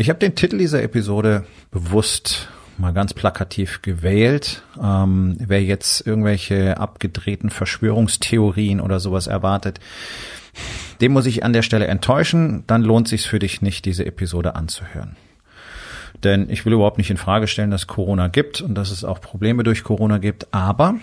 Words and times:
Ich 0.00 0.08
habe 0.08 0.18
den 0.18 0.34
Titel 0.34 0.56
dieser 0.56 0.82
Episode 0.82 1.44
bewusst 1.70 2.48
mal 2.78 2.94
ganz 2.94 3.12
plakativ 3.12 3.82
gewählt. 3.82 4.62
Ähm, 4.82 5.36
wer 5.38 5.62
jetzt 5.62 6.06
irgendwelche 6.06 6.78
abgedrehten 6.78 7.50
Verschwörungstheorien 7.50 8.80
oder 8.80 8.98
sowas 8.98 9.26
erwartet, 9.26 9.78
dem 11.02 11.12
muss 11.12 11.26
ich 11.26 11.44
an 11.44 11.52
der 11.52 11.60
Stelle 11.60 11.86
enttäuschen. 11.86 12.64
Dann 12.66 12.80
lohnt 12.80 13.08
sich 13.08 13.28
für 13.28 13.38
dich 13.38 13.60
nicht, 13.60 13.84
diese 13.84 14.06
Episode 14.06 14.54
anzuhören. 14.54 15.16
Denn 16.24 16.48
ich 16.48 16.64
will 16.64 16.72
überhaupt 16.72 16.96
nicht 16.96 17.10
in 17.10 17.18
Frage 17.18 17.46
stellen, 17.46 17.70
dass 17.70 17.86
Corona 17.86 18.28
gibt 18.28 18.62
und 18.62 18.76
dass 18.76 18.90
es 18.90 19.04
auch 19.04 19.20
Probleme 19.20 19.64
durch 19.64 19.84
Corona 19.84 20.16
gibt. 20.16 20.54
Aber 20.54 20.94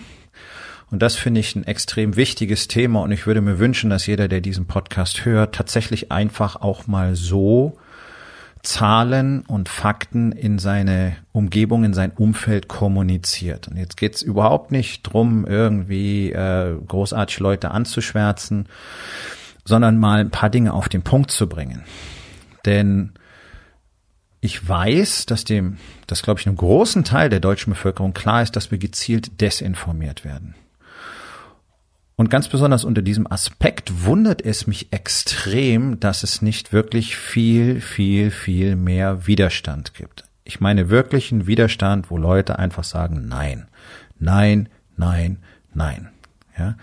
und 0.90 1.02
das 1.02 1.14
finde 1.14 1.38
ich 1.38 1.54
ein 1.54 1.64
extrem 1.68 2.16
wichtiges 2.16 2.66
Thema 2.66 3.02
und 3.02 3.12
ich 3.12 3.28
würde 3.28 3.42
mir 3.42 3.60
wünschen, 3.60 3.90
dass 3.90 4.06
jeder, 4.06 4.26
der 4.26 4.40
diesen 4.40 4.66
Podcast 4.66 5.24
hört, 5.24 5.54
tatsächlich 5.54 6.10
einfach 6.10 6.56
auch 6.56 6.88
mal 6.88 7.14
so 7.14 7.78
Zahlen 8.62 9.42
und 9.42 9.68
Fakten 9.68 10.32
in 10.32 10.58
seine 10.58 11.16
Umgebung, 11.32 11.84
in 11.84 11.94
sein 11.94 12.12
Umfeld 12.12 12.68
kommuniziert. 12.68 13.68
Und 13.68 13.76
jetzt 13.76 13.96
geht's 13.96 14.22
überhaupt 14.22 14.72
nicht 14.72 15.02
drum, 15.02 15.46
irgendwie 15.46 16.32
äh, 16.32 16.76
großartig 16.86 17.38
Leute 17.40 17.70
anzuschwärzen, 17.70 18.68
sondern 19.64 19.98
mal 19.98 20.20
ein 20.20 20.30
paar 20.30 20.50
Dinge 20.50 20.72
auf 20.72 20.88
den 20.88 21.02
Punkt 21.02 21.30
zu 21.30 21.48
bringen. 21.48 21.84
Denn 22.64 23.12
ich 24.40 24.66
weiß, 24.66 25.26
dass 25.26 25.44
dem, 25.44 25.78
dass 26.06 26.22
glaube 26.22 26.40
ich 26.40 26.46
einem 26.46 26.56
großen 26.56 27.04
Teil 27.04 27.28
der 27.28 27.40
deutschen 27.40 27.72
Bevölkerung 27.72 28.14
klar 28.14 28.42
ist, 28.42 28.56
dass 28.56 28.70
wir 28.70 28.78
gezielt 28.78 29.40
desinformiert 29.40 30.24
werden. 30.24 30.54
Und 32.18 32.30
ganz 32.30 32.48
besonders 32.48 32.84
unter 32.84 33.00
diesem 33.00 33.30
Aspekt 33.30 34.04
wundert 34.04 34.44
es 34.44 34.66
mich 34.66 34.92
extrem, 34.92 36.00
dass 36.00 36.24
es 36.24 36.42
nicht 36.42 36.72
wirklich 36.72 37.16
viel, 37.16 37.80
viel, 37.80 38.32
viel 38.32 38.74
mehr 38.74 39.28
Widerstand 39.28 39.94
gibt. 39.94 40.24
Ich 40.42 40.58
meine 40.58 40.90
wirklichen 40.90 41.46
Widerstand, 41.46 42.10
wo 42.10 42.16
Leute 42.16 42.58
einfach 42.58 42.82
sagen, 42.82 43.28
nein, 43.28 43.68
nein, 44.18 44.68
nein, 44.96 45.38
nein. 45.72 46.08
Ja. 46.58 46.76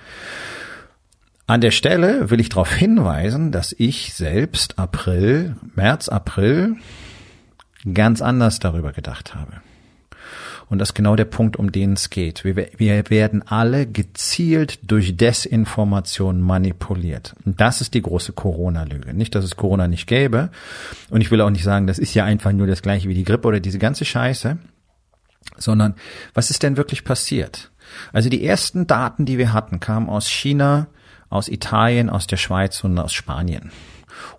An 1.48 1.60
der 1.60 1.72
Stelle 1.72 2.30
will 2.32 2.40
ich 2.40 2.48
darauf 2.48 2.74
hinweisen, 2.74 3.52
dass 3.52 3.76
ich 3.78 4.14
selbst 4.14 4.80
April, 4.80 5.58
März, 5.76 6.08
April 6.08 6.78
ganz 7.94 8.22
anders 8.22 8.60
darüber 8.60 8.94
gedacht 8.94 9.36
habe. 9.36 9.52
Und 10.68 10.80
das 10.80 10.90
ist 10.90 10.96
genau 10.96 11.16
der 11.16 11.26
Punkt, 11.26 11.58
um 11.58 11.72
den 11.72 11.94
es 11.94 12.10
geht. 12.10 12.44
Wir, 12.44 12.56
wir 12.56 13.10
werden 13.10 13.44
alle 13.48 13.86
gezielt 13.86 14.80
durch 14.84 15.16
Desinformation 15.16 16.42
manipuliert. 16.42 17.36
Und 17.46 17.62
das 17.62 17.82
ist 17.82 17.94
die 17.94 18.02
große 18.02 18.34
Corona-Lüge. 18.34 19.14
Nicht, 19.14 19.36
dass 19.36 19.46
es 19.46 19.56
Corona 19.56 19.88
nicht 19.88 20.08
gäbe. 20.08 20.50
Und 21.10 21.22
ich 21.22 21.30
will 21.30 21.42
auch 21.42 21.52
nicht 21.52 21.64
sagen, 21.64 21.86
das 21.86 22.00
ist 22.00 22.16
ja 22.16 22.26
einfach 22.26 22.52
nur 22.52 22.68
das 22.68 22.82
gleiche 22.82 23.08
wie 23.08 23.14
die 23.14 23.24
Grippe 23.24 23.48
oder 23.48 23.60
diese 23.60 23.80
ganze 23.80 24.06
Scheiße. 24.06 24.58
Sondern, 25.58 25.94
was 26.34 26.50
ist 26.50 26.64
denn 26.64 26.78
wirklich 26.78 27.04
passiert? 27.04 27.72
Also 28.12 28.30
die 28.30 28.44
ersten 28.44 28.88
Daten, 28.88 29.26
die 29.26 29.38
wir 29.38 29.54
hatten, 29.54 29.80
kamen 29.80 30.10
aus 30.10 30.28
China, 30.28 30.88
aus 31.30 31.48
Italien, 31.48 32.10
aus 32.10 32.26
der 32.26 32.38
Schweiz 32.38 32.84
und 32.84 32.98
aus 32.98 33.14
Spanien. 33.14 33.72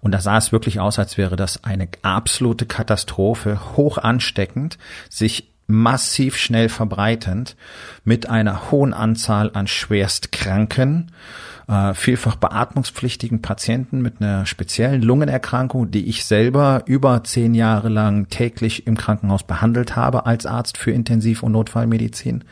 Und 0.00 0.12
da 0.12 0.20
sah 0.20 0.38
es 0.38 0.52
wirklich 0.52 0.80
aus, 0.80 0.98
als 0.98 1.18
wäre 1.18 1.36
das 1.36 1.62
eine 1.64 1.88
absolute 2.02 2.66
Katastrophe, 2.66 3.76
hoch 3.76 3.98
ansteckend, 3.98 4.78
sich 5.08 5.52
massiv 5.66 6.36
schnell 6.36 6.68
verbreitend 6.68 7.56
mit 8.04 8.28
einer 8.28 8.70
hohen 8.70 8.94
Anzahl 8.94 9.50
an 9.52 9.66
Schwerstkranken, 9.66 11.10
äh, 11.68 11.94
vielfach 11.94 12.36
beatmungspflichtigen 12.36 13.42
Patienten 13.42 14.00
mit 14.00 14.20
einer 14.20 14.46
speziellen 14.46 15.02
Lungenerkrankung, 15.02 15.90
die 15.90 16.06
ich 16.06 16.24
selber 16.24 16.82
über 16.86 17.24
zehn 17.24 17.54
Jahre 17.54 17.88
lang 17.88 18.28
täglich 18.28 18.86
im 18.86 18.96
Krankenhaus 18.96 19.42
behandelt 19.44 19.96
habe 19.96 20.26
als 20.26 20.46
Arzt 20.46 20.78
für 20.78 20.92
Intensiv- 20.92 21.42
und 21.42 21.52
Notfallmedizin. 21.52 22.44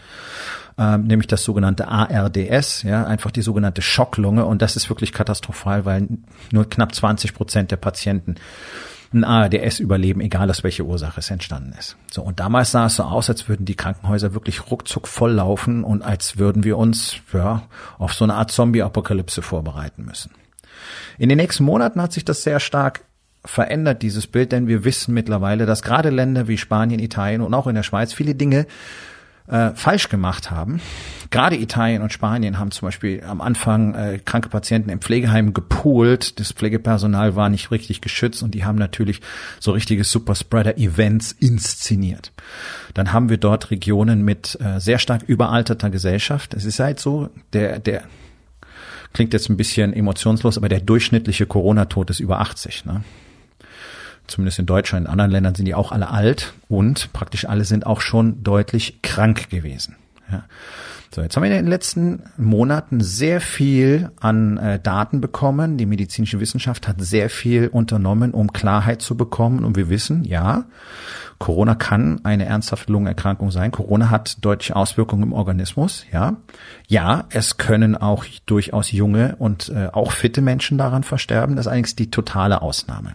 Ähm, 0.76 1.04
nämlich 1.04 1.28
das 1.28 1.44
sogenannte 1.44 1.86
ARDS, 1.86 2.82
ja, 2.82 3.04
einfach 3.06 3.30
die 3.30 3.42
sogenannte 3.42 3.80
Schocklunge. 3.80 4.44
Und 4.44 4.60
das 4.60 4.74
ist 4.74 4.88
wirklich 4.88 5.12
katastrophal, 5.12 5.84
weil 5.84 6.08
nur 6.50 6.68
knapp 6.68 6.92
20 6.92 7.32
Prozent 7.32 7.70
der 7.70 7.76
Patienten 7.76 8.34
ein 9.14 9.24
ARDS 9.24 9.80
überleben, 9.80 10.20
egal 10.20 10.50
aus 10.50 10.64
welcher 10.64 10.84
Ursache 10.84 11.20
es 11.20 11.30
entstanden 11.30 11.74
ist. 11.78 11.96
So, 12.10 12.22
und 12.22 12.40
damals 12.40 12.72
sah 12.72 12.86
es 12.86 12.96
so 12.96 13.04
aus, 13.04 13.30
als 13.30 13.48
würden 13.48 13.64
die 13.64 13.76
Krankenhäuser 13.76 14.34
wirklich 14.34 14.70
ruckzuck 14.70 15.08
volllaufen 15.08 15.84
und 15.84 16.02
als 16.02 16.38
würden 16.38 16.64
wir 16.64 16.76
uns 16.76 17.16
ja, 17.32 17.62
auf 17.98 18.12
so 18.12 18.24
eine 18.24 18.34
Art 18.34 18.50
Zombie-Apokalypse 18.50 19.42
vorbereiten 19.42 20.04
müssen. 20.04 20.32
In 21.18 21.28
den 21.28 21.38
nächsten 21.38 21.64
Monaten 21.64 22.02
hat 22.02 22.12
sich 22.12 22.24
das 22.24 22.42
sehr 22.42 22.60
stark 22.60 23.02
verändert, 23.44 24.02
dieses 24.02 24.26
Bild, 24.26 24.52
denn 24.52 24.66
wir 24.66 24.84
wissen 24.84 25.14
mittlerweile, 25.14 25.66
dass 25.66 25.82
gerade 25.82 26.10
Länder 26.10 26.48
wie 26.48 26.58
Spanien, 26.58 27.00
Italien 27.00 27.42
und 27.42 27.54
auch 27.54 27.66
in 27.66 27.74
der 27.74 27.82
Schweiz 27.82 28.12
viele 28.12 28.34
Dinge 28.34 28.66
äh, 29.46 29.70
falsch 29.74 30.08
gemacht 30.08 30.50
haben. 30.50 30.80
Gerade 31.30 31.56
Italien 31.56 32.02
und 32.02 32.12
Spanien 32.12 32.58
haben 32.58 32.70
zum 32.70 32.86
Beispiel 32.86 33.22
am 33.24 33.40
Anfang 33.40 33.94
äh, 33.94 34.18
kranke 34.24 34.48
Patienten 34.48 34.88
im 34.88 35.00
Pflegeheim 35.00 35.52
gepoolt. 35.52 36.38
Das 36.40 36.52
Pflegepersonal 36.52 37.36
war 37.36 37.48
nicht 37.48 37.70
richtig 37.70 38.00
geschützt 38.00 38.42
und 38.42 38.54
die 38.54 38.64
haben 38.64 38.78
natürlich 38.78 39.20
so 39.60 39.72
richtige 39.72 40.04
Superspreader-Events 40.04 41.32
inszeniert. 41.32 42.32
Dann 42.94 43.12
haben 43.12 43.28
wir 43.28 43.36
dort 43.36 43.70
Regionen 43.70 44.24
mit 44.24 44.58
äh, 44.60 44.80
sehr 44.80 44.98
stark 44.98 45.22
überalterter 45.26 45.90
Gesellschaft. 45.90 46.54
Es 46.54 46.64
ist 46.64 46.78
halt 46.78 47.00
so, 47.00 47.28
der, 47.52 47.80
der 47.80 48.04
klingt 49.12 49.32
jetzt 49.32 49.48
ein 49.50 49.56
bisschen 49.56 49.92
emotionslos, 49.92 50.56
aber 50.56 50.68
der 50.68 50.80
durchschnittliche 50.80 51.46
Corona-Tod 51.46 52.10
ist 52.10 52.20
über 52.20 52.40
80. 52.40 52.84
Ne? 52.84 53.02
Zumindest 54.26 54.58
in 54.58 54.66
Deutschland, 54.66 55.06
in 55.06 55.10
anderen 55.10 55.30
Ländern 55.30 55.54
sind 55.54 55.66
die 55.66 55.74
auch 55.74 55.92
alle 55.92 56.10
alt 56.10 56.54
und 56.68 57.12
praktisch 57.12 57.48
alle 57.48 57.64
sind 57.64 57.86
auch 57.86 58.00
schon 58.00 58.42
deutlich 58.42 59.02
krank 59.02 59.50
gewesen. 59.50 59.96
Ja. 60.30 60.44
So, 61.14 61.22
jetzt 61.22 61.36
haben 61.36 61.44
wir 61.44 61.50
in 61.50 61.56
den 61.56 61.68
letzten 61.68 62.24
Monaten 62.36 63.00
sehr 63.00 63.40
viel 63.40 64.10
an 64.18 64.58
äh, 64.58 64.80
Daten 64.80 65.20
bekommen. 65.20 65.78
Die 65.78 65.86
medizinische 65.86 66.40
Wissenschaft 66.40 66.88
hat 66.88 66.96
sehr 67.00 67.30
viel 67.30 67.68
unternommen, 67.68 68.32
um 68.32 68.52
Klarheit 68.52 69.00
zu 69.00 69.16
bekommen. 69.16 69.64
Und 69.64 69.76
wir 69.76 69.88
wissen, 69.88 70.24
ja, 70.24 70.64
Corona 71.38 71.76
kann 71.76 72.24
eine 72.24 72.46
ernsthafte 72.46 72.90
Lungenerkrankung 72.90 73.52
sein. 73.52 73.70
Corona 73.70 74.10
hat 74.10 74.44
deutliche 74.44 74.74
Auswirkungen 74.74 75.22
im 75.22 75.32
Organismus. 75.32 76.04
Ja, 76.10 76.38
ja, 76.88 77.26
es 77.30 77.58
können 77.58 77.94
auch 77.94 78.24
durchaus 78.46 78.90
junge 78.90 79.36
und 79.38 79.68
äh, 79.68 79.90
auch 79.92 80.10
fitte 80.10 80.40
Menschen 80.40 80.78
daran 80.78 81.04
versterben. 81.04 81.54
Das 81.54 81.66
ist 81.66 81.68
allerdings 81.68 81.94
die 81.94 82.10
totale 82.10 82.60
Ausnahme 82.60 83.14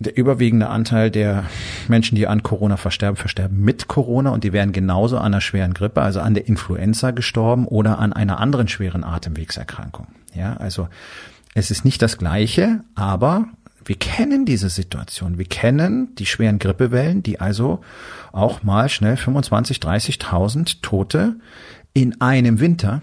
der 0.00 0.16
überwiegende 0.16 0.68
Anteil 0.68 1.10
der 1.10 1.44
Menschen, 1.88 2.14
die 2.14 2.28
an 2.28 2.42
Corona 2.42 2.76
versterben, 2.76 3.16
versterben 3.16 3.60
mit 3.60 3.88
Corona 3.88 4.30
und 4.30 4.44
die 4.44 4.52
wären 4.52 4.72
genauso 4.72 5.18
an 5.18 5.26
einer 5.26 5.40
schweren 5.40 5.74
Grippe, 5.74 6.02
also 6.02 6.20
an 6.20 6.34
der 6.34 6.46
Influenza 6.46 7.10
gestorben 7.10 7.66
oder 7.66 7.98
an 7.98 8.12
einer 8.12 8.38
anderen 8.38 8.68
schweren 8.68 9.02
Atemwegserkrankung. 9.02 10.06
Ja, 10.34 10.56
also 10.56 10.88
es 11.54 11.72
ist 11.72 11.84
nicht 11.84 12.00
das 12.00 12.16
Gleiche, 12.16 12.84
aber 12.94 13.48
wir 13.84 13.96
kennen 13.96 14.44
diese 14.44 14.68
Situation. 14.68 15.38
Wir 15.38 15.46
kennen 15.46 16.14
die 16.14 16.26
schweren 16.26 16.58
Grippewellen, 16.60 17.22
die 17.22 17.40
also 17.40 17.80
auch 18.32 18.62
mal 18.62 18.88
schnell 18.88 19.16
25, 19.16 19.78
30.000 19.78 20.82
Tote 20.82 21.40
in 21.92 22.20
einem 22.20 22.60
Winter 22.60 23.02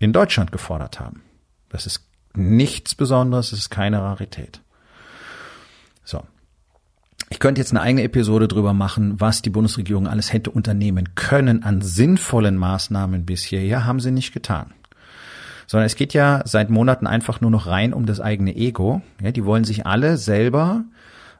in 0.00 0.12
Deutschland 0.12 0.50
gefordert 0.50 0.98
haben. 0.98 1.22
Das 1.68 1.86
ist 1.86 2.00
nichts 2.34 2.94
Besonderes, 2.94 3.52
es 3.52 3.60
ist 3.60 3.70
keine 3.70 4.00
Rarität. 4.00 4.60
Ich 7.28 7.40
könnte 7.40 7.60
jetzt 7.60 7.72
eine 7.72 7.82
eigene 7.82 8.04
Episode 8.04 8.46
drüber 8.46 8.72
machen, 8.72 9.20
was 9.20 9.42
die 9.42 9.50
Bundesregierung 9.50 10.06
alles 10.06 10.32
hätte 10.32 10.50
unternehmen 10.50 11.14
können 11.16 11.64
an 11.64 11.80
sinnvollen 11.80 12.56
Maßnahmen 12.56 13.26
bis 13.26 13.42
hierher, 13.42 13.84
haben 13.84 13.98
sie 13.98 14.12
nicht 14.12 14.32
getan. 14.32 14.72
Sondern 15.66 15.86
es 15.86 15.96
geht 15.96 16.14
ja 16.14 16.42
seit 16.44 16.70
Monaten 16.70 17.08
einfach 17.08 17.40
nur 17.40 17.50
noch 17.50 17.66
rein 17.66 17.92
um 17.92 18.06
das 18.06 18.20
eigene 18.20 18.54
Ego. 18.54 19.02
Ja, 19.20 19.32
die 19.32 19.44
wollen 19.44 19.64
sich 19.64 19.86
alle 19.86 20.16
selber 20.16 20.84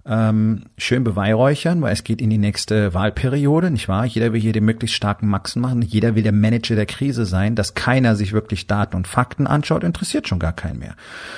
ähm, 0.09 0.63
schön 0.79 1.05
beweihräuchern, 1.05 1.83
weil 1.83 1.93
es 1.93 2.05
geht 2.05 2.21
in 2.21 2.31
die 2.31 2.39
nächste 2.39 2.95
Wahlperiode, 2.95 3.71
nicht 3.71 3.89
wahr? 3.89 4.05
Jeder 4.05 4.33
will 4.33 4.41
hier 4.41 4.53
den 4.53 4.65
möglichst 4.65 4.97
starken 4.97 5.27
Maxen 5.27 5.61
machen, 5.61 5.83
jeder 5.83 6.15
will 6.15 6.23
der 6.23 6.33
Manager 6.33 6.77
der 6.77 6.87
Krise 6.87 7.27
sein, 7.27 7.55
dass 7.57 7.75
keiner 7.75 8.15
sich 8.15 8.33
wirklich 8.33 8.67
Daten 8.67 8.97
und 8.97 9.09
Fakten 9.09 9.47
anschaut, 9.47 9.83
interessiert 9.83 10.29
schon 10.29 10.39
gar 10.39 10.53
keinen 10.53 10.79
mehr. 10.79 10.95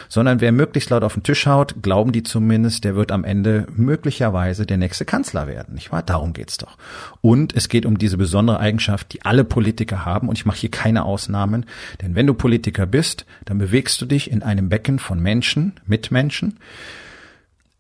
Sondern 0.09 0.41
wer 0.41 0.53
möglichst 0.53 0.91
laut 0.91 1.03
auf 1.03 1.15
den 1.15 1.23
Tisch 1.23 1.47
haut, 1.47 1.77
glauben 1.83 2.13
die 2.13 2.23
zumindest, 2.23 2.85
der 2.85 2.95
wird 2.95 3.11
am 3.11 3.25
Ende 3.25 3.67
möglicherweise 3.75 4.67
der 4.67 4.77
nächste 4.77 5.05
Kanzler 5.05 5.47
werden, 5.47 5.75
nicht 5.75 5.91
wahr? 5.91 6.03
Darum 6.03 6.35
geht's 6.35 6.59
doch. 6.59 6.77
Und 7.23 7.57
es 7.57 7.69
geht 7.69 7.87
um 7.87 7.99
diese 7.99 8.19
besondere 8.19 8.61
Eigenschaft, 8.61 9.13
die 9.15 9.23
alle 9.25 9.45
Politiker 9.45 10.05
haben, 10.05 10.29
und 10.29 10.37
ich 10.37 10.47
mache 10.47 10.59
hier 10.59 10.71
keine 10.71 11.05
Ausnahmen, 11.05 11.65
denn 12.03 12.15
wenn 12.15 12.27
du 12.27 12.35
Politiker 12.35 12.87
bist, 12.87 13.25
dann 13.47 13.59
bewegst 13.59 14.01
du 14.01 14.07
dich 14.07 14.31
in 14.31 14.43
einem 14.43 14.69
Becken 14.69 14.99
von 14.99 15.21
Menschen, 15.21 15.73
Mitmenschen, 15.87 16.59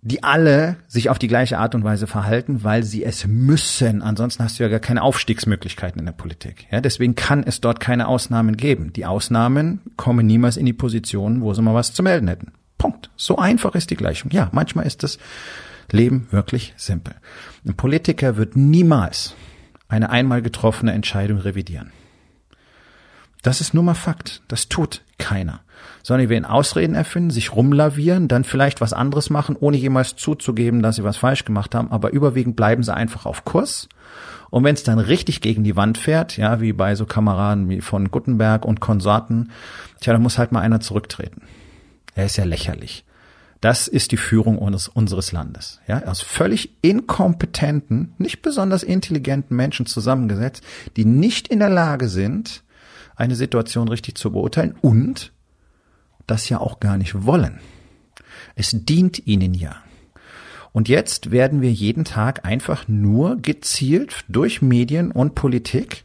die 0.00 0.22
alle 0.22 0.76
sich 0.86 1.10
auf 1.10 1.18
die 1.18 1.28
gleiche 1.28 1.58
Art 1.58 1.74
und 1.74 1.82
Weise 1.82 2.06
verhalten, 2.06 2.62
weil 2.62 2.84
sie 2.84 3.04
es 3.04 3.26
müssen. 3.26 4.00
Ansonsten 4.00 4.44
hast 4.44 4.58
du 4.58 4.62
ja 4.62 4.68
gar 4.68 4.78
keine 4.78 5.02
Aufstiegsmöglichkeiten 5.02 5.98
in 5.98 6.06
der 6.06 6.12
Politik. 6.12 6.66
Ja, 6.70 6.80
deswegen 6.80 7.16
kann 7.16 7.42
es 7.42 7.60
dort 7.60 7.80
keine 7.80 8.06
Ausnahmen 8.06 8.56
geben. 8.56 8.92
Die 8.92 9.06
Ausnahmen 9.06 9.80
kommen 9.96 10.26
niemals 10.26 10.56
in 10.56 10.66
die 10.66 10.72
Position, 10.72 11.40
wo 11.40 11.52
sie 11.52 11.62
mal 11.62 11.74
was 11.74 11.92
zu 11.92 12.02
melden 12.02 12.28
hätten. 12.28 12.52
Punkt. 12.78 13.10
So 13.16 13.38
einfach 13.38 13.74
ist 13.74 13.90
die 13.90 13.96
Gleichung. 13.96 14.30
Ja, 14.30 14.48
manchmal 14.52 14.86
ist 14.86 15.02
das 15.02 15.18
Leben 15.90 16.28
wirklich 16.30 16.74
simpel. 16.76 17.14
Ein 17.66 17.74
Politiker 17.74 18.36
wird 18.36 18.56
niemals 18.56 19.34
eine 19.88 20.10
einmal 20.10 20.42
getroffene 20.42 20.92
Entscheidung 20.92 21.38
revidieren. 21.38 21.90
Das 23.42 23.60
ist 23.60 23.74
nur 23.74 23.84
mal 23.84 23.94
Fakt. 23.94 24.42
Das 24.48 24.68
tut 24.68 25.02
keiner 25.18 25.60
sondern 26.02 26.26
die 26.26 26.30
werden 26.30 26.44
Ausreden 26.44 26.94
erfinden, 26.94 27.30
sich 27.30 27.54
rumlavieren, 27.54 28.28
dann 28.28 28.44
vielleicht 28.44 28.80
was 28.80 28.92
anderes 28.92 29.30
machen, 29.30 29.56
ohne 29.58 29.76
jemals 29.76 30.16
zuzugeben, 30.16 30.82
dass 30.82 30.96
sie 30.96 31.04
was 31.04 31.16
falsch 31.16 31.44
gemacht 31.44 31.74
haben, 31.74 31.90
aber 31.90 32.12
überwiegend 32.12 32.56
bleiben 32.56 32.82
sie 32.82 32.94
einfach 32.94 33.26
auf 33.26 33.44
Kurs. 33.44 33.88
Und 34.50 34.64
wenn 34.64 34.74
es 34.74 34.82
dann 34.82 34.98
richtig 34.98 35.42
gegen 35.42 35.64
die 35.64 35.76
Wand 35.76 35.98
fährt, 35.98 36.38
ja, 36.38 36.60
wie 36.60 36.72
bei 36.72 36.94
so 36.94 37.04
Kameraden 37.04 37.68
wie 37.68 37.82
von 37.82 38.10
Guttenberg 38.10 38.64
und 38.64 38.80
Konsorten, 38.80 39.50
tja, 40.00 40.14
dann 40.14 40.22
muss 40.22 40.38
halt 40.38 40.52
mal 40.52 40.60
einer 40.60 40.80
zurücktreten. 40.80 41.42
Er 42.14 42.24
ist 42.24 42.38
ja 42.38 42.44
lächerlich. 42.44 43.04
Das 43.60 43.88
ist 43.88 44.12
die 44.12 44.16
Führung 44.16 44.56
unseres, 44.56 44.88
unseres 44.88 45.32
Landes. 45.32 45.80
Ja, 45.86 46.04
aus 46.04 46.22
völlig 46.22 46.70
inkompetenten, 46.80 48.14
nicht 48.16 48.40
besonders 48.40 48.82
intelligenten 48.82 49.56
Menschen 49.56 49.84
zusammengesetzt, 49.84 50.62
die 50.96 51.04
nicht 51.04 51.48
in 51.48 51.58
der 51.58 51.68
Lage 51.68 52.08
sind, 52.08 52.62
eine 53.18 53.34
Situation 53.34 53.88
richtig 53.88 54.16
zu 54.16 54.30
beurteilen 54.30 54.74
und 54.80 55.32
das 56.26 56.48
ja 56.48 56.60
auch 56.60 56.80
gar 56.80 56.96
nicht 56.96 57.26
wollen. 57.26 57.60
Es 58.54 58.70
dient 58.72 59.26
ihnen 59.26 59.54
ja. 59.54 59.76
Und 60.72 60.88
jetzt 60.88 61.30
werden 61.30 61.60
wir 61.60 61.72
jeden 61.72 62.04
Tag 62.04 62.44
einfach 62.44 62.86
nur 62.86 63.36
gezielt 63.36 64.24
durch 64.28 64.62
Medien 64.62 65.10
und 65.10 65.34
Politik 65.34 66.04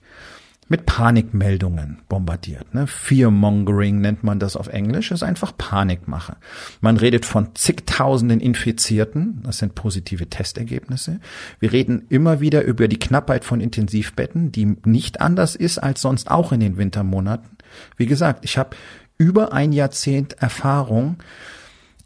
mit 0.69 0.85
Panikmeldungen 0.85 2.01
bombardiert. 2.07 2.73
Ne? 2.73 2.87
Fearmongering 2.87 3.99
nennt 3.99 4.23
man 4.23 4.39
das 4.39 4.55
auf 4.55 4.67
Englisch, 4.67 5.11
ist 5.11 5.23
einfach 5.23 5.55
Panikmache. 5.57 6.37
Man 6.81 6.97
redet 6.97 7.25
von 7.25 7.53
zigtausenden 7.55 8.39
Infizierten, 8.39 9.41
das 9.43 9.57
sind 9.57 9.75
positive 9.75 10.29
Testergebnisse. 10.29 11.19
Wir 11.59 11.71
reden 11.71 12.05
immer 12.09 12.39
wieder 12.39 12.63
über 12.63 12.87
die 12.87 12.99
Knappheit 12.99 13.45
von 13.45 13.61
Intensivbetten, 13.61 14.51
die 14.51 14.77
nicht 14.85 15.21
anders 15.21 15.55
ist 15.55 15.77
als 15.77 16.01
sonst 16.01 16.31
auch 16.31 16.51
in 16.51 16.59
den 16.59 16.77
Wintermonaten. 16.77 17.57
Wie 17.97 18.05
gesagt, 18.05 18.45
ich 18.45 18.57
habe 18.57 18.75
über 19.17 19.53
ein 19.53 19.71
Jahrzehnt 19.71 20.33
Erfahrung, 20.41 21.17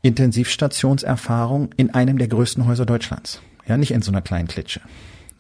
Intensivstationserfahrung 0.01 1.69
in 1.77 1.94
einem 1.94 2.18
der 2.18 2.27
größten 2.27 2.65
Häuser 2.65 2.86
Deutschlands. 2.86 3.42
Ja, 3.68 3.77
nicht 3.77 3.92
in 3.92 4.01
so 4.01 4.12
einer 4.12 4.21
kleinen 4.21 4.48
Klitsche. 4.48 4.81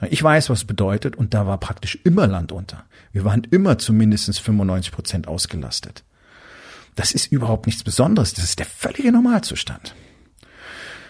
Ich 0.09 0.21
weiß, 0.21 0.49
was 0.49 0.59
es 0.59 0.65
bedeutet 0.65 1.15
und 1.15 1.33
da 1.33 1.47
war 1.47 1.59
praktisch 1.59 1.97
immer 2.03 2.27
Land 2.27 2.51
unter. 2.51 2.85
Wir 3.11 3.25
waren 3.25 3.43
immer 3.49 3.77
zu 3.79 3.93
mindestens 3.93 4.37
95 4.37 4.91
Prozent 4.91 5.27
ausgelastet. 5.27 6.03
Das 6.95 7.11
ist 7.11 7.31
überhaupt 7.31 7.65
nichts 7.65 7.83
Besonderes. 7.83 8.33
Das 8.33 8.43
ist 8.43 8.59
der 8.59 8.65
völlige 8.65 9.11
Normalzustand. 9.11 9.95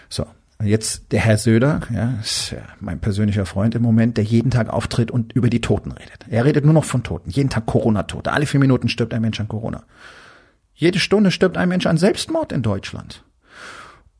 So. 0.08 0.26
Jetzt 0.60 1.12
der 1.12 1.20
Herr 1.20 1.38
Söder, 1.38 1.82
ja, 1.94 2.18
ist 2.20 2.50
ja 2.50 2.62
mein 2.80 2.98
persönlicher 2.98 3.46
Freund 3.46 3.76
im 3.76 3.82
Moment, 3.82 4.16
der 4.16 4.24
jeden 4.24 4.50
Tag 4.50 4.68
auftritt 4.70 5.12
und 5.12 5.32
über 5.32 5.50
die 5.50 5.60
Toten 5.60 5.92
redet. 5.92 6.26
Er 6.28 6.44
redet 6.44 6.64
nur 6.64 6.74
noch 6.74 6.84
von 6.84 7.04
Toten. 7.04 7.30
Jeden 7.30 7.48
Tag 7.48 7.66
Corona-Tote. 7.66 8.32
Alle 8.32 8.44
vier 8.44 8.58
Minuten 8.58 8.88
stirbt 8.88 9.14
ein 9.14 9.22
Mensch 9.22 9.38
an 9.38 9.46
Corona. 9.46 9.84
Jede 10.74 10.98
Stunde 10.98 11.30
stirbt 11.30 11.56
ein 11.56 11.68
Mensch 11.68 11.86
an 11.86 11.96
Selbstmord 11.96 12.50
in 12.50 12.62
Deutschland. 12.62 13.22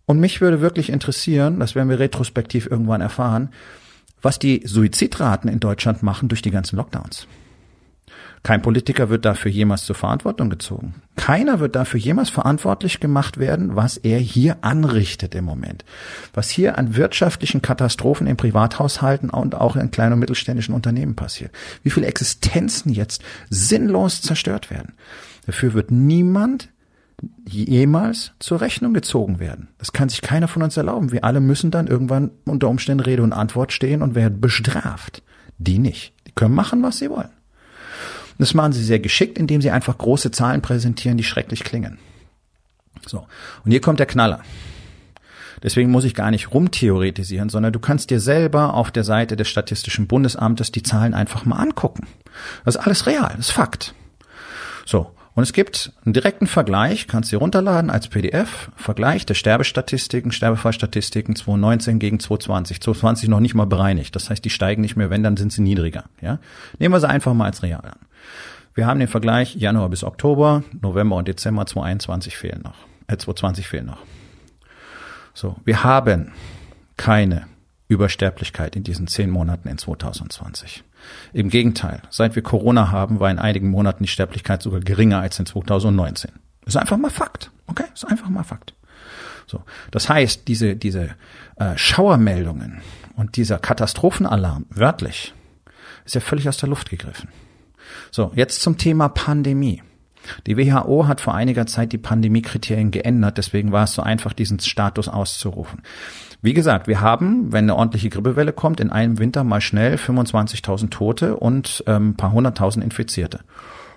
Und 0.06 0.20
mich 0.20 0.40
würde 0.40 0.60
wirklich 0.60 0.90
interessieren, 0.90 1.58
das 1.58 1.74
werden 1.74 1.88
wir 1.88 1.98
retrospektiv 1.98 2.68
irgendwann 2.70 3.00
erfahren, 3.00 3.50
was 4.22 4.38
die 4.38 4.62
Suizidraten 4.64 5.50
in 5.50 5.60
Deutschland 5.60 6.02
machen 6.02 6.28
durch 6.28 6.42
die 6.42 6.50
ganzen 6.50 6.76
Lockdowns. 6.76 7.26
Kein 8.42 8.62
Politiker 8.62 9.10
wird 9.10 9.24
dafür 9.24 9.50
jemals 9.50 9.84
zur 9.84 9.96
Verantwortung 9.96 10.48
gezogen. 10.48 10.94
Keiner 11.16 11.60
wird 11.60 11.74
dafür 11.74 11.98
jemals 11.98 12.30
verantwortlich 12.30 13.00
gemacht 13.00 13.38
werden, 13.38 13.74
was 13.74 13.96
er 13.96 14.18
hier 14.18 14.58
anrichtet 14.62 15.34
im 15.34 15.44
Moment. 15.44 15.84
Was 16.32 16.48
hier 16.48 16.78
an 16.78 16.96
wirtschaftlichen 16.96 17.62
Katastrophen 17.62 18.26
in 18.26 18.36
Privathaushalten 18.36 19.30
und 19.30 19.54
auch 19.54 19.76
in 19.76 19.90
kleinen 19.90 20.14
und 20.14 20.20
mittelständischen 20.20 20.74
Unternehmen 20.74 21.16
passiert. 21.16 21.52
Wie 21.82 21.90
viele 21.90 22.06
Existenzen 22.06 22.92
jetzt 22.92 23.22
sinnlos 23.50 24.22
zerstört 24.22 24.70
werden. 24.70 24.94
Dafür 25.46 25.74
wird 25.74 25.90
niemand 25.90 26.68
jemals 27.46 28.32
zur 28.38 28.60
Rechnung 28.60 28.94
gezogen 28.94 29.40
werden. 29.40 29.68
Das 29.78 29.92
kann 29.92 30.08
sich 30.08 30.20
keiner 30.20 30.48
von 30.48 30.62
uns 30.62 30.76
erlauben. 30.76 31.12
Wir 31.12 31.24
alle 31.24 31.40
müssen 31.40 31.70
dann 31.70 31.86
irgendwann 31.86 32.30
unter 32.44 32.68
Umständen 32.68 33.02
Rede 33.02 33.22
und 33.22 33.32
Antwort 33.32 33.72
stehen 33.72 34.02
und 34.02 34.14
werden 34.14 34.40
bestraft. 34.40 35.22
Die 35.58 35.78
nicht. 35.78 36.12
Die 36.26 36.32
können 36.32 36.54
machen, 36.54 36.82
was 36.82 36.98
sie 36.98 37.10
wollen. 37.10 37.30
Das 38.38 38.54
machen 38.54 38.72
sie 38.72 38.84
sehr 38.84 39.00
geschickt, 39.00 39.36
indem 39.36 39.60
sie 39.60 39.70
einfach 39.70 39.98
große 39.98 40.30
Zahlen 40.30 40.62
präsentieren, 40.62 41.18
die 41.18 41.24
schrecklich 41.24 41.64
klingen. 41.64 41.98
So. 43.04 43.26
Und 43.64 43.70
hier 43.72 43.80
kommt 43.80 43.98
der 43.98 44.06
Knaller. 44.06 44.40
Deswegen 45.62 45.90
muss 45.90 46.04
ich 46.04 46.14
gar 46.14 46.30
nicht 46.30 46.54
rumtheoretisieren, 46.54 47.48
sondern 47.48 47.72
du 47.72 47.80
kannst 47.80 48.10
dir 48.10 48.20
selber 48.20 48.74
auf 48.74 48.92
der 48.92 49.02
Seite 49.02 49.34
des 49.34 49.48
Statistischen 49.48 50.06
Bundesamtes 50.06 50.70
die 50.70 50.84
Zahlen 50.84 51.14
einfach 51.14 51.44
mal 51.44 51.56
angucken. 51.56 52.06
Das 52.64 52.76
ist 52.76 52.80
alles 52.80 53.06
real, 53.06 53.32
das 53.36 53.48
ist 53.48 53.50
Fakt. 53.50 53.94
So. 54.86 55.10
Und 55.38 55.44
es 55.44 55.52
gibt 55.52 55.92
einen 56.04 56.14
direkten 56.14 56.48
Vergleich, 56.48 57.06
kannst 57.06 57.30
du 57.30 57.36
dir 57.36 57.40
runterladen 57.40 57.90
als 57.90 58.08
PDF, 58.08 58.72
Vergleich 58.74 59.24
der 59.24 59.34
Sterbestatistiken, 59.34 60.32
Sterbefallstatistiken 60.32 61.36
2019 61.36 62.00
gegen 62.00 62.18
2020. 62.18 62.80
2020 62.80 63.28
noch 63.28 63.38
nicht 63.38 63.54
mal 63.54 63.64
bereinigt. 63.64 64.16
Das 64.16 64.30
heißt, 64.30 64.44
die 64.44 64.50
steigen 64.50 64.82
nicht 64.82 64.96
mehr, 64.96 65.10
wenn, 65.10 65.22
dann 65.22 65.36
sind 65.36 65.52
sie 65.52 65.62
niedriger. 65.62 66.06
Ja? 66.20 66.40
Nehmen 66.80 66.92
wir 66.92 66.98
sie 66.98 67.08
einfach 67.08 67.34
mal 67.34 67.44
als 67.44 67.62
real 67.62 67.84
an. 67.84 68.00
Wir 68.74 68.86
haben 68.86 68.98
den 68.98 69.06
Vergleich 69.06 69.54
Januar 69.54 69.88
bis 69.90 70.02
Oktober, 70.02 70.64
November 70.82 71.14
und 71.14 71.28
Dezember 71.28 71.66
2021 71.66 72.36
fehlen 72.36 72.62
noch. 72.64 72.74
Äh, 73.06 73.18
2020 73.18 73.68
fehlen 73.68 73.86
noch. 73.86 74.00
So, 75.34 75.54
wir 75.64 75.84
haben 75.84 76.32
keine 76.96 77.46
Übersterblichkeit 77.86 78.74
in 78.74 78.82
diesen 78.82 79.06
zehn 79.06 79.30
Monaten 79.30 79.68
in 79.68 79.78
2020. 79.78 80.82
Im 81.32 81.48
Gegenteil, 81.48 82.02
seit 82.10 82.34
wir 82.34 82.42
Corona 82.42 82.90
haben, 82.90 83.20
war 83.20 83.30
in 83.30 83.38
einigen 83.38 83.70
Monaten 83.70 84.04
die 84.04 84.08
Sterblichkeit 84.08 84.62
sogar 84.62 84.80
geringer 84.80 85.20
als 85.20 85.38
in 85.38 85.46
2019. 85.46 86.32
Ist 86.66 86.76
einfach 86.76 86.96
mal 86.96 87.10
Fakt. 87.10 87.50
Okay, 87.66 87.84
ist 87.94 88.06
einfach 88.06 88.28
mal 88.28 88.44
Fakt. 88.44 88.74
So, 89.46 89.62
das 89.90 90.08
heißt, 90.08 90.46
diese 90.46 90.76
diese 90.76 91.10
äh, 91.56 91.76
Schauermeldungen 91.76 92.82
und 93.16 93.36
dieser 93.36 93.58
Katastrophenalarm 93.58 94.66
wörtlich 94.70 95.32
ist 96.04 96.14
ja 96.14 96.20
völlig 96.20 96.48
aus 96.48 96.58
der 96.58 96.68
Luft 96.68 96.90
gegriffen. 96.90 97.28
So, 98.10 98.32
jetzt 98.34 98.60
zum 98.60 98.78
Thema 98.78 99.08
Pandemie. 99.08 99.82
Die 100.46 100.56
WHO 100.56 101.06
hat 101.06 101.20
vor 101.20 101.34
einiger 101.34 101.66
Zeit 101.66 101.92
die 101.92 101.98
Pandemiekriterien 101.98 102.90
geändert, 102.90 103.38
deswegen 103.38 103.72
war 103.72 103.84
es 103.84 103.92
so 103.92 104.02
einfach, 104.02 104.32
diesen 104.32 104.58
Status 104.60 105.08
auszurufen. 105.08 105.82
Wie 106.40 106.54
gesagt, 106.54 106.86
wir 106.86 107.00
haben, 107.00 107.52
wenn 107.52 107.64
eine 107.64 107.74
ordentliche 107.74 108.10
Grippewelle 108.10 108.52
kommt, 108.52 108.78
in 108.80 108.90
einem 108.90 109.18
Winter 109.18 109.42
mal 109.42 109.60
schnell 109.60 109.96
25.000 109.96 110.90
Tote 110.90 111.36
und 111.36 111.82
ähm, 111.86 112.14
paar 112.14 112.32
hunderttausend 112.32 112.84
Infizierte. 112.84 113.40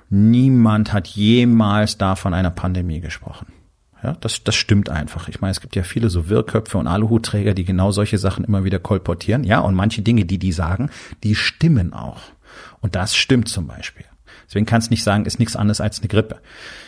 Niemand 0.10 0.92
hat 0.92 1.08
jemals 1.08 1.98
da 1.98 2.16
von 2.16 2.34
einer 2.34 2.52
Pandemie 2.52 3.00
gesprochen. 3.00 3.48
Ja, 4.04 4.18
das, 4.20 4.44
das 4.44 4.56
stimmt 4.56 4.90
einfach. 4.90 5.30
Ich 5.30 5.42
meine, 5.42 5.52
es 5.52 5.62
gibt 5.62 5.76
ja 5.76 5.84
viele 5.84 6.10
so 6.10 6.28
Wirrköpfe 6.28 6.80
und 6.80 6.88
Aluhutträger, 6.88 7.54
die 7.54 7.66
genau 7.66 7.92
solche 7.92 8.18
Sachen 8.18 8.44
immer 8.44 8.64
wieder 8.64 8.80
kolportieren. 8.80 9.44
Ja, 9.44 9.60
und 9.60 9.76
manche 9.76 10.02
Dinge, 10.02 10.26
die 10.26 10.40
die 10.40 10.52
sagen, 10.52 10.90
die 11.24 11.36
stimmen 11.36 11.94
auch. 11.94 12.22
Und 12.80 12.96
das 12.96 13.16
stimmt 13.16 13.48
zum 13.48 13.68
Beispiel. 13.68 14.06
Deswegen 14.48 14.66
kannst 14.66 14.90
du 14.90 14.94
nicht 14.94 15.04
sagen, 15.04 15.26
ist 15.26 15.40
nichts 15.40 15.56
anderes 15.56 15.80
als 15.80 16.00
eine 16.00 16.10
Grippe. 16.10 16.40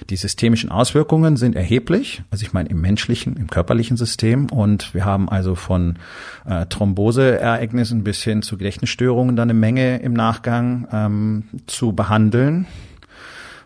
Die 0.10 0.16
systemischen 0.16 0.70
Auswirkungen 0.70 1.38
sind 1.38 1.56
erheblich, 1.56 2.24
also 2.30 2.46
ich 2.46 2.52
meine 2.52 2.70
im 2.70 2.82
menschlichen, 2.82 3.38
im 3.38 3.50
körperlichen 3.50 3.96
System. 3.96 4.48
Und 4.48 4.94
wir 4.94 5.06
haben 5.06 5.30
also 5.30 5.56
von 5.56 5.98
äh, 6.46 6.66
Thromboseereignissen 6.66 8.04
bis 8.04 8.22
hin 8.24 8.42
zu 8.42 8.58
Gedächtnisstörungen 8.58 9.36
dann 9.36 9.50
eine 9.50 9.58
Menge 9.58 9.98
im 10.00 10.14
Nachgang 10.14 10.88
ähm, 10.92 11.44
zu 11.68 11.94
behandeln, 11.94 12.68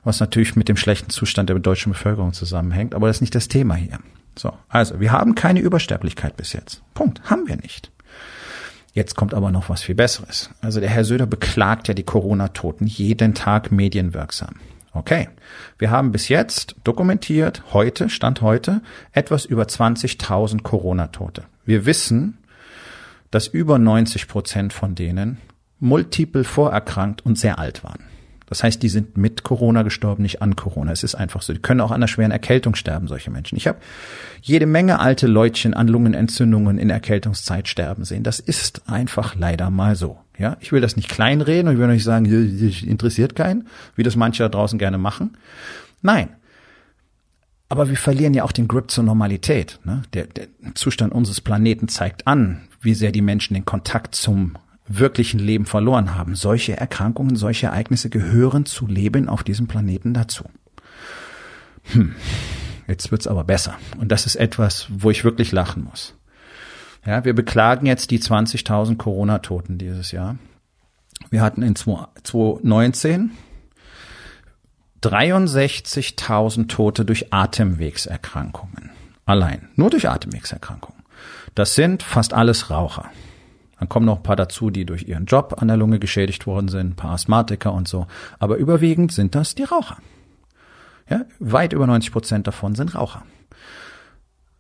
was 0.04 0.20
natürlich 0.20 0.56
mit 0.56 0.70
dem 0.70 0.78
schlechten 0.78 1.10
Zustand 1.10 1.50
der 1.50 1.58
deutschen 1.60 1.92
Bevölkerung 1.92 2.34
zusammenhängt. 2.34 2.94
Aber 2.94 3.08
das 3.08 3.18
ist 3.18 3.22
nicht 3.22 3.36
das 3.36 3.48
Thema 3.48 3.76
hier. 3.76 4.00
So, 4.38 4.54
also 4.70 5.00
wir 5.00 5.12
haben 5.12 5.34
keine 5.36 5.60
Übersterblichkeit 5.60 6.38
bis 6.38 6.54
jetzt. 6.54 6.84
Punkt. 6.94 7.22
Haben 7.30 7.48
wir 7.48 7.58
nicht. 7.58 7.92
Jetzt 8.98 9.14
kommt 9.14 9.36
aber 9.36 9.52
noch 9.52 9.70
was 9.70 9.84
viel 9.84 9.94
Besseres. 9.94 10.50
Also 10.60 10.80
der 10.80 10.90
Herr 10.90 11.04
Söder 11.04 11.28
beklagt 11.28 11.88
ja 11.88 11.94
die 11.94 12.02
Corona-Toten 12.02 12.88
jeden 12.88 13.36
Tag 13.36 13.72
medienwirksam. 13.72 14.56
Okay, 14.92 15.30
wir 15.78 15.92
haben 15.92 16.12
bis 16.12 16.30
jetzt 16.30 16.74
dokumentiert, 16.84 17.62
heute, 17.74 18.10
Stand 18.10 18.42
heute, 18.42 18.82
etwas 19.12 19.46
über 19.46 19.66
20.000 19.66 20.64
Corona-Tote. 20.64 21.44
Wir 21.64 21.86
wissen, 21.86 22.40
dass 23.30 23.46
über 23.46 23.78
90 23.78 24.28
Prozent 24.28 24.74
von 24.74 24.96
denen 24.96 25.38
multiple 25.80 26.44
vorerkrankt 26.44 27.24
und 27.24 27.38
sehr 27.38 27.60
alt 27.60 27.84
waren. 27.84 28.04
Das 28.48 28.64
heißt, 28.64 28.82
die 28.82 28.90
sind 28.90 29.18
mit 29.18 29.44
Corona 29.44 29.84
gestorben, 29.84 30.24
nicht 30.24 30.42
an 30.42 30.56
Corona. 30.56 30.92
Es 30.92 31.04
ist 31.04 31.16
einfach 31.16 31.42
so. 31.42 31.54
Die 31.54 31.60
können 31.60 31.82
auch 31.82 31.92
an 31.92 31.98
einer 31.98 32.08
schweren 32.08 32.32
Erkältung 32.32 32.76
sterben, 32.76 33.08
solche 33.08 33.30
Menschen. 33.30 33.58
Ich 33.58 33.68
habe 33.68 33.78
jede 34.42 34.66
Menge 34.66 35.00
alte 35.00 35.28
Leutchen 35.28 35.74
an 35.74 35.90
Lungenentzündungen 35.90 36.78
in 36.80 36.90
Erkältungszeit 36.90 37.68
sterben 37.68 38.06
sehen. 38.06 38.24
Das 38.24 38.40
ist 38.40 38.90
einfach 38.90 39.36
leider 39.36 39.70
mal 39.70 39.96
so. 39.96 40.18
Ja, 40.40 40.56
ich 40.62 40.72
will 40.72 40.82
das 40.82 40.96
nicht 40.96 41.10
kleinreden 41.10 41.68
und 41.68 41.74
ich 41.74 41.80
will 41.80 41.88
nicht 41.88 42.04
sagen, 42.04 42.26
interessiert 42.26 43.36
keinen, 43.36 43.68
wie 43.96 44.04
das 44.04 44.16
manche 44.16 44.44
da 44.44 44.50
draußen 44.50 44.80
gerne 44.80 44.98
machen. 44.98 45.36
Nein. 46.02 46.30
Aber 47.70 47.90
wir 47.90 47.98
verlieren 47.98 48.34
ja 48.34 48.44
auch 48.46 48.54
den 48.54 48.70
Grip 48.70 48.92
zur 48.92 49.04
Normalität. 49.04 49.80
Ne? 49.84 50.04
Der, 50.14 50.26
der 50.26 50.48
Zustand 50.74 51.12
unseres 51.12 51.42
Planeten 51.42 51.90
zeigt 51.90 52.26
an, 52.26 52.62
wie 52.80 52.94
sehr 52.94 53.12
die 53.12 53.22
Menschen 53.22 53.56
den 53.56 53.66
Kontakt 53.66 54.16
zum 54.16 54.58
wirklichen 54.88 55.40
Leben 55.40 55.66
verloren 55.66 56.16
haben. 56.16 56.36
Solche 56.36 56.78
Erkrankungen, 56.78 57.36
solche 57.36 57.68
Ereignisse 57.68 58.10
gehören 58.10 58.66
zu 58.66 58.88
Leben 58.88 59.30
auf 59.30 59.44
diesem 59.44 59.68
Planeten 59.68 60.14
dazu. 60.14 60.46
Hm. 61.94 62.16
Jetzt 62.88 63.12
wird's 63.12 63.28
aber 63.28 63.44
besser. 63.44 63.76
Und 64.00 64.12
das 64.12 64.26
ist 64.26 64.36
etwas, 64.36 64.88
wo 64.90 65.12
ich 65.12 65.24
wirklich 65.24 65.52
lachen 65.52 65.84
muss. 65.84 66.16
Ja, 67.06 67.26
wir 67.26 67.34
beklagen 67.34 67.86
jetzt 67.86 68.12
die 68.12 68.20
20.000 68.20 68.98
Corona-Toten 68.98 69.78
dieses 69.78 70.12
Jahr. 70.12 70.38
Wir 71.30 71.42
hatten 71.42 71.62
in 71.62 71.76
2019 71.76 73.32
63.000 75.02 76.68
Tote 76.68 77.06
durch 77.06 77.32
Atemwegserkrankungen. 77.32 78.92
Allein. 79.26 79.70
Nur 79.76 79.90
durch 79.90 80.10
Atemwegserkrankungen. 80.10 81.04
Das 81.56 81.76
sind 81.76 82.04
fast 82.04 82.34
alles 82.34 82.70
Raucher. 82.70 83.12
Dann 83.80 83.90
kommen 83.90 84.06
noch 84.06 84.18
ein 84.18 84.24
paar 84.24 84.36
dazu, 84.36 84.70
die 84.70 84.86
durch 84.86 85.08
ihren 85.08 85.26
Job 85.26 85.56
an 85.60 85.68
der 85.68 85.78
Lunge 85.78 86.00
geschädigt 86.00 86.48
worden 86.48 86.68
sind, 86.68 86.92
ein 86.92 86.96
paar 86.96 87.12
Asthmatiker 87.12 87.74
und 87.74 87.88
so. 87.88 88.08
Aber 88.40 88.58
überwiegend 88.58 89.12
sind 89.12 89.36
das 89.36 89.56
die 89.56 89.64
Raucher. 89.64 89.98
Ja, 91.10 91.26
weit 91.40 91.74
über 91.74 91.88
90 91.88 92.12
Prozent 92.12 92.48
davon 92.48 92.76
sind 92.76 92.96
Raucher. 92.96 93.24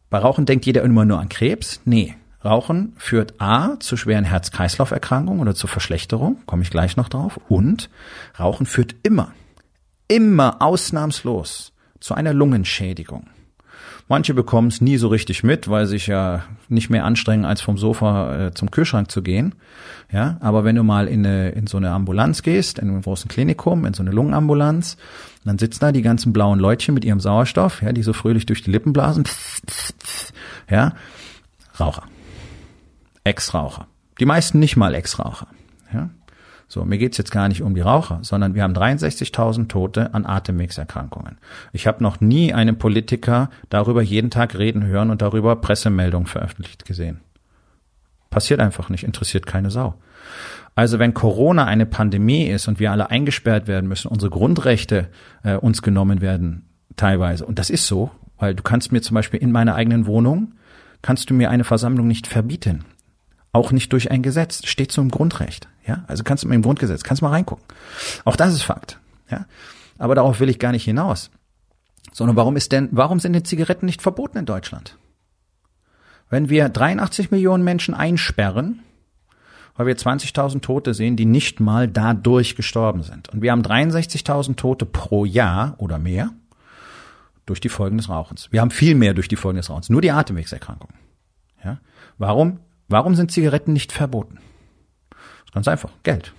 Bei 0.09 0.19
Rauchen 0.19 0.45
denkt 0.45 0.65
jeder 0.65 0.83
immer 0.83 1.03
nur 1.03 1.19
an 1.19 1.29
Krebs. 1.29 1.81
Nee. 1.83 2.15
Rauchen 2.45 2.93
führt 2.97 3.41
A 3.41 3.79
zu 3.79 3.97
schweren 3.97 4.23
Herz-Kreislauf-Erkrankungen 4.23 5.41
oder 5.41 5.55
zur 5.55 5.69
Verschlechterung, 5.69 6.37
komme 6.45 6.61
ich 6.61 6.69
gleich 6.69 6.95
noch 6.95 7.09
drauf. 7.09 7.39
Und 7.49 7.89
Rauchen 8.39 8.65
führt 8.65 8.95
immer, 9.03 9.33
immer 10.07 10.61
ausnahmslos 10.61 11.73
zu 11.99 12.13
einer 12.13 12.33
Lungenschädigung. 12.33 13.27
Manche 14.09 14.33
bekommen 14.33 14.69
es 14.69 14.79
nie 14.79 14.97
so 14.97 15.09
richtig 15.09 15.43
mit, 15.43 15.69
weil 15.69 15.85
sich 15.85 16.07
ja 16.07 16.43
nicht 16.69 16.89
mehr 16.89 17.03
anstrengen, 17.03 17.43
als 17.43 17.59
vom 17.59 17.77
Sofa 17.77 18.47
äh, 18.47 18.53
zum 18.53 18.71
Kühlschrank 18.71 19.11
zu 19.11 19.21
gehen. 19.21 19.55
Ja, 20.11 20.37
aber 20.39 20.63
wenn 20.63 20.77
du 20.77 20.83
mal 20.83 21.07
in, 21.07 21.25
eine, 21.25 21.49
in 21.49 21.67
so 21.67 21.75
eine 21.75 21.91
Ambulanz 21.91 22.41
gehst, 22.41 22.79
in 22.79 22.87
einem 22.87 23.01
großen 23.01 23.27
Klinikum, 23.27 23.85
in 23.85 23.93
so 23.93 24.03
eine 24.03 24.11
Lungenambulanz, 24.11 24.95
dann 25.43 25.57
sitzen 25.57 25.79
da 25.81 25.91
die 25.91 26.01
ganzen 26.01 26.31
blauen 26.31 26.59
Leutchen 26.59 26.93
mit 26.93 27.03
ihrem 27.03 27.19
Sauerstoff, 27.19 27.81
ja, 27.81 27.91
die 27.91 28.03
so 28.03 28.13
fröhlich 28.13 28.45
durch 28.45 28.63
die 28.63 28.71
Lippen 28.71 28.93
blasen. 28.93 29.25
Ja, 30.69 30.93
Raucher. 31.79 32.03
Ex-Raucher. 33.23 33.87
Die 34.19 34.25
meisten 34.25 34.59
nicht 34.59 34.77
mal 34.77 34.95
Ex-Raucher. 34.95 35.47
Ja. 35.93 36.09
So, 36.69 36.83
mir 36.83 36.97
geht's 36.97 37.17
jetzt 37.17 37.31
gar 37.31 37.47
nicht 37.47 37.61
um 37.61 37.75
die 37.75 37.81
Raucher, 37.81 38.19
sondern 38.23 38.53
wir 38.53 38.63
haben 38.63 38.73
63.000 38.73 39.69
Tote 39.69 40.13
an 40.13 40.25
Atemwegserkrankungen. 40.25 41.37
Ich 41.71 41.87
habe 41.87 42.03
noch 42.03 42.19
nie 42.19 42.53
einen 42.53 42.77
Politiker 42.77 43.49
darüber 43.69 44.01
jeden 44.01 44.29
Tag 44.29 44.57
reden 44.57 44.85
hören 44.85 45.09
und 45.09 45.21
darüber 45.21 45.55
Pressemeldungen 45.55 46.27
veröffentlicht 46.27 46.85
gesehen. 46.85 47.21
Passiert 48.29 48.59
einfach 48.59 48.89
nicht, 48.89 49.05
interessiert 49.05 49.45
keine 49.45 49.71
Sau. 49.71 49.95
Also 50.75 50.99
wenn 50.99 51.13
Corona 51.13 51.65
eine 51.65 51.85
Pandemie 51.85 52.45
ist 52.45 52.67
und 52.67 52.79
wir 52.79 52.91
alle 52.91 53.09
eingesperrt 53.09 53.67
werden 53.67 53.87
müssen, 53.87 54.09
unsere 54.09 54.29
Grundrechte 54.29 55.07
äh, 55.43 55.55
uns 55.55 55.81
genommen 55.81 56.19
werden, 56.19 56.67
teilweise, 56.97 57.45
und 57.45 57.57
das 57.59 57.69
ist 57.69 57.87
so, 57.87 58.11
weil 58.37 58.53
du 58.53 58.61
kannst 58.61 58.91
mir 58.91 59.01
zum 59.01 59.15
Beispiel 59.15 59.39
in 59.39 59.51
meiner 59.51 59.75
eigenen 59.75 60.05
Wohnung, 60.05 60.53
kannst 61.01 61.29
du 61.29 61.33
mir 61.33 61.49
eine 61.49 61.63
Versammlung 61.63 62.07
nicht 62.07 62.27
verbieten. 62.27 62.83
Auch 63.57 63.71
nicht 63.71 63.91
durch 63.91 64.11
ein 64.11 64.21
Gesetz. 64.21 64.67
Steht 64.67 64.91
so 64.91 65.01
im 65.01 65.09
Grundrecht. 65.09 65.67
Ja, 65.87 66.03
also 66.05 66.23
kannst 66.23 66.43
du 66.43 66.49
im 66.49 66.61
Grundgesetz, 66.61 67.03
kannst 67.03 67.23
mal 67.23 67.29
reingucken. 67.29 67.65
Auch 68.23 68.35
das 68.35 68.53
ist 68.53 68.61
Fakt. 68.61 68.99
Ja, 69.31 69.47
aber 69.97 70.13
darauf 70.13 70.39
will 70.39 70.49
ich 70.49 70.59
gar 70.59 70.71
nicht 70.71 70.83
hinaus. 70.83 71.31
Sondern 72.13 72.35
warum 72.35 72.55
ist 72.55 72.71
denn, 72.71 72.89
warum 72.91 73.19
sind 73.19 73.33
denn 73.33 73.45
Zigaretten 73.45 73.87
nicht 73.87 74.03
verboten 74.03 74.37
in 74.37 74.45
Deutschland? 74.45 74.95
Wenn 76.29 76.49
wir 76.49 76.69
83 76.69 77.31
Millionen 77.31 77.63
Menschen 77.63 77.95
einsperren, 77.95 78.83
weil 79.75 79.87
wir 79.87 79.97
20.000 79.97 80.61
Tote 80.61 80.93
sehen, 80.93 81.15
die 81.15 81.25
nicht 81.25 81.59
mal 81.59 81.87
dadurch 81.87 82.55
gestorben 82.55 83.01
sind. 83.01 83.29
Und 83.29 83.41
wir 83.41 83.51
haben 83.51 83.63
63.000 83.63 84.55
Tote 84.55 84.85
pro 84.85 85.25
Jahr 85.25 85.73
oder 85.79 85.97
mehr 85.97 86.29
durch 87.47 87.59
die 87.59 87.69
Folgen 87.69 87.97
des 87.97 88.07
Rauchens. 88.07 88.51
Wir 88.51 88.61
haben 88.61 88.71
viel 88.71 88.93
mehr 88.93 89.15
durch 89.15 89.27
die 89.27 89.35
Folgen 89.35 89.57
des 89.57 89.71
Rauchens. 89.71 89.89
Nur 89.89 90.01
die 90.01 90.11
Atemwegserkrankungen. 90.11 90.95
Ja? 91.63 91.79
Warum? 92.19 92.59
Warum 92.87 93.15
sind 93.15 93.31
Zigaretten 93.31 93.73
nicht 93.73 93.91
verboten? 93.91 94.39
Ganz 95.53 95.67
einfach, 95.67 95.89
Geld. 96.03 96.33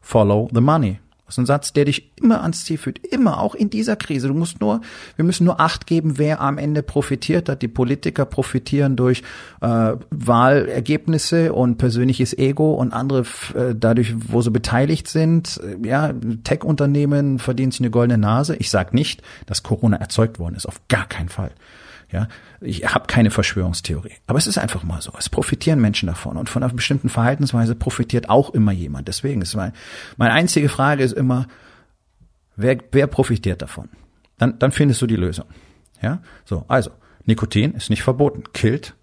Follow 0.00 0.48
the 0.52 0.60
money. 0.60 0.98
Das 1.28 1.34
ist 1.34 1.40
ein 1.40 1.46
Satz, 1.46 1.74
der 1.74 1.84
dich 1.84 2.10
immer 2.16 2.40
ans 2.40 2.64
Ziel 2.64 2.78
führt. 2.78 3.06
Immer, 3.06 3.42
auch 3.42 3.54
in 3.54 3.68
dieser 3.68 3.96
Krise. 3.96 4.28
Du 4.28 4.34
musst 4.34 4.62
nur, 4.62 4.80
wir 5.16 5.26
müssen 5.26 5.44
nur 5.44 5.60
Acht 5.60 5.86
geben, 5.86 6.16
wer 6.16 6.40
am 6.40 6.56
Ende 6.56 6.82
profitiert 6.82 7.50
hat. 7.50 7.60
Die 7.60 7.68
Politiker 7.68 8.24
profitieren 8.24 8.96
durch 8.96 9.22
äh, 9.60 9.92
Wahlergebnisse 10.08 11.52
und 11.52 11.76
persönliches 11.76 12.32
Ego 12.32 12.72
und 12.72 12.94
andere 12.94 13.26
äh, 13.54 13.74
dadurch, 13.76 14.14
wo 14.32 14.40
sie 14.40 14.50
beteiligt 14.50 15.06
sind. 15.06 15.60
Ja, 15.84 16.14
Tech-Unternehmen 16.44 17.38
verdienen 17.38 17.72
sich 17.72 17.82
eine 17.82 17.90
goldene 17.90 18.16
Nase. 18.16 18.56
Ich 18.56 18.70
sage 18.70 18.96
nicht, 18.96 19.20
dass 19.44 19.62
Corona 19.62 19.98
erzeugt 19.98 20.38
worden 20.38 20.54
ist. 20.54 20.64
Auf 20.64 20.80
gar 20.88 21.06
keinen 21.06 21.28
Fall. 21.28 21.50
Ja, 22.10 22.28
ich 22.62 22.86
habe 22.86 23.06
keine 23.06 23.30
Verschwörungstheorie, 23.30 24.14
aber 24.26 24.38
es 24.38 24.46
ist 24.46 24.56
einfach 24.56 24.82
mal 24.82 25.02
so. 25.02 25.12
Es 25.18 25.28
profitieren 25.28 25.78
Menschen 25.78 26.06
davon 26.06 26.38
und 26.38 26.48
von 26.48 26.62
einer 26.62 26.72
bestimmten 26.72 27.10
Verhaltensweise 27.10 27.74
profitiert 27.74 28.30
auch 28.30 28.50
immer 28.54 28.72
jemand. 28.72 29.08
Deswegen 29.08 29.42
ist 29.42 29.54
mein, 29.54 29.72
meine 30.16 30.32
einzige 30.32 30.70
Frage 30.70 31.04
ist 31.04 31.12
immer, 31.12 31.46
wer, 32.56 32.78
wer 32.92 33.06
profitiert 33.08 33.60
davon? 33.60 33.90
Dann, 34.38 34.58
dann 34.58 34.72
findest 34.72 35.02
du 35.02 35.06
die 35.06 35.16
Lösung. 35.16 35.46
Ja, 36.00 36.22
so 36.46 36.64
also 36.68 36.90
Nikotin 37.26 37.74
ist 37.74 37.90
nicht 37.90 38.02
verboten, 38.02 38.44
killt 38.54 38.94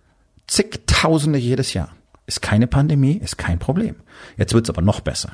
zigtausende 0.47 1.37
jedes 1.37 1.73
Jahr. 1.73 1.91
Ist 2.25 2.41
keine 2.41 2.65
Pandemie, 2.65 3.17
ist 3.17 3.37
kein 3.37 3.59
Problem. 3.59 3.95
Jetzt 4.35 4.53
wird's 4.53 4.69
aber 4.69 4.81
noch 4.81 5.01
besser. 5.01 5.33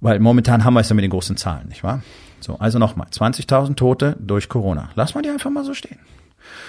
Weil 0.00 0.20
momentan 0.20 0.62
haben 0.62 0.74
wir 0.74 0.80
es 0.80 0.88
ja 0.88 0.94
mit 0.94 1.02
den 1.02 1.10
großen 1.10 1.36
Zahlen, 1.36 1.68
nicht 1.68 1.82
wahr? 1.82 2.02
So, 2.44 2.58
also 2.58 2.78
nochmal, 2.78 3.08
20.000 3.10 3.74
Tote 3.74 4.16
durch 4.20 4.50
Corona. 4.50 4.90
Lass 4.96 5.14
mal 5.14 5.22
die 5.22 5.30
einfach 5.30 5.48
mal 5.48 5.64
so 5.64 5.72
stehen. 5.72 5.98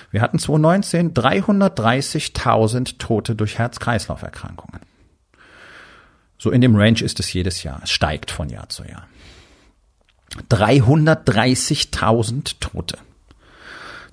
Wir 0.10 0.22
hatten 0.22 0.40
2019 0.40 1.14
330.000 1.14 2.98
Tote 2.98 3.36
durch 3.36 3.58
Herz-Kreislauf-Erkrankungen. 3.58 4.80
So 6.38 6.52
in 6.52 6.62
dem 6.62 6.78
Range 6.78 7.02
ist 7.02 7.20
es 7.20 7.34
jedes 7.34 7.64
Jahr. 7.64 7.82
Es 7.84 7.92
steigt 7.92 8.32
von 8.32 8.48
Jahr 8.48 8.70
zu 8.70 8.86
Jahr. 8.86 9.06
330.000 10.50 12.56
Tote. 12.62 12.98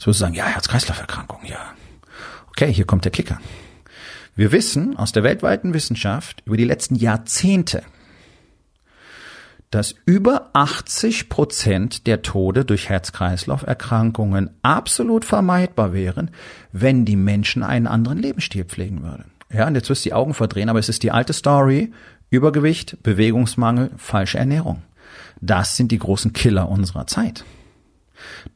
Du 0.02 0.12
sagen, 0.12 0.34
ja, 0.34 0.46
Herz-Kreislauf-Erkrankung, 0.46 1.44
ja. 1.44 1.60
Okay, 2.48 2.72
hier 2.72 2.86
kommt 2.86 3.04
der 3.04 3.12
Kicker. 3.12 3.38
Wir 4.34 4.50
wissen 4.50 4.96
aus 4.96 5.12
der 5.12 5.22
weltweiten 5.22 5.74
Wissenschaft 5.74 6.42
über 6.44 6.56
die 6.56 6.64
letzten 6.64 6.96
Jahrzehnte, 6.96 7.84
dass 9.72 9.94
über 10.04 10.50
80 10.52 11.30
Prozent 11.30 12.06
der 12.06 12.20
Tode 12.20 12.66
durch 12.66 12.90
Herz-Kreislauf-Erkrankungen 12.90 14.50
absolut 14.60 15.24
vermeidbar 15.24 15.94
wären, 15.94 16.30
wenn 16.72 17.06
die 17.06 17.16
Menschen 17.16 17.62
einen 17.62 17.86
anderen 17.86 18.18
Lebensstil 18.18 18.66
pflegen 18.66 19.02
würden. 19.02 19.32
Ja, 19.50 19.66
und 19.66 19.74
jetzt 19.74 19.88
wirst 19.88 20.04
du 20.04 20.10
die 20.10 20.14
Augen 20.14 20.34
verdrehen, 20.34 20.68
aber 20.68 20.78
es 20.78 20.90
ist 20.90 21.02
die 21.02 21.10
alte 21.10 21.32
Story. 21.32 21.90
Übergewicht, 22.28 23.02
Bewegungsmangel, 23.02 23.90
falsche 23.96 24.38
Ernährung. 24.38 24.82
Das 25.40 25.76
sind 25.76 25.90
die 25.90 25.98
großen 25.98 26.34
Killer 26.34 26.68
unserer 26.68 27.06
Zeit. 27.06 27.44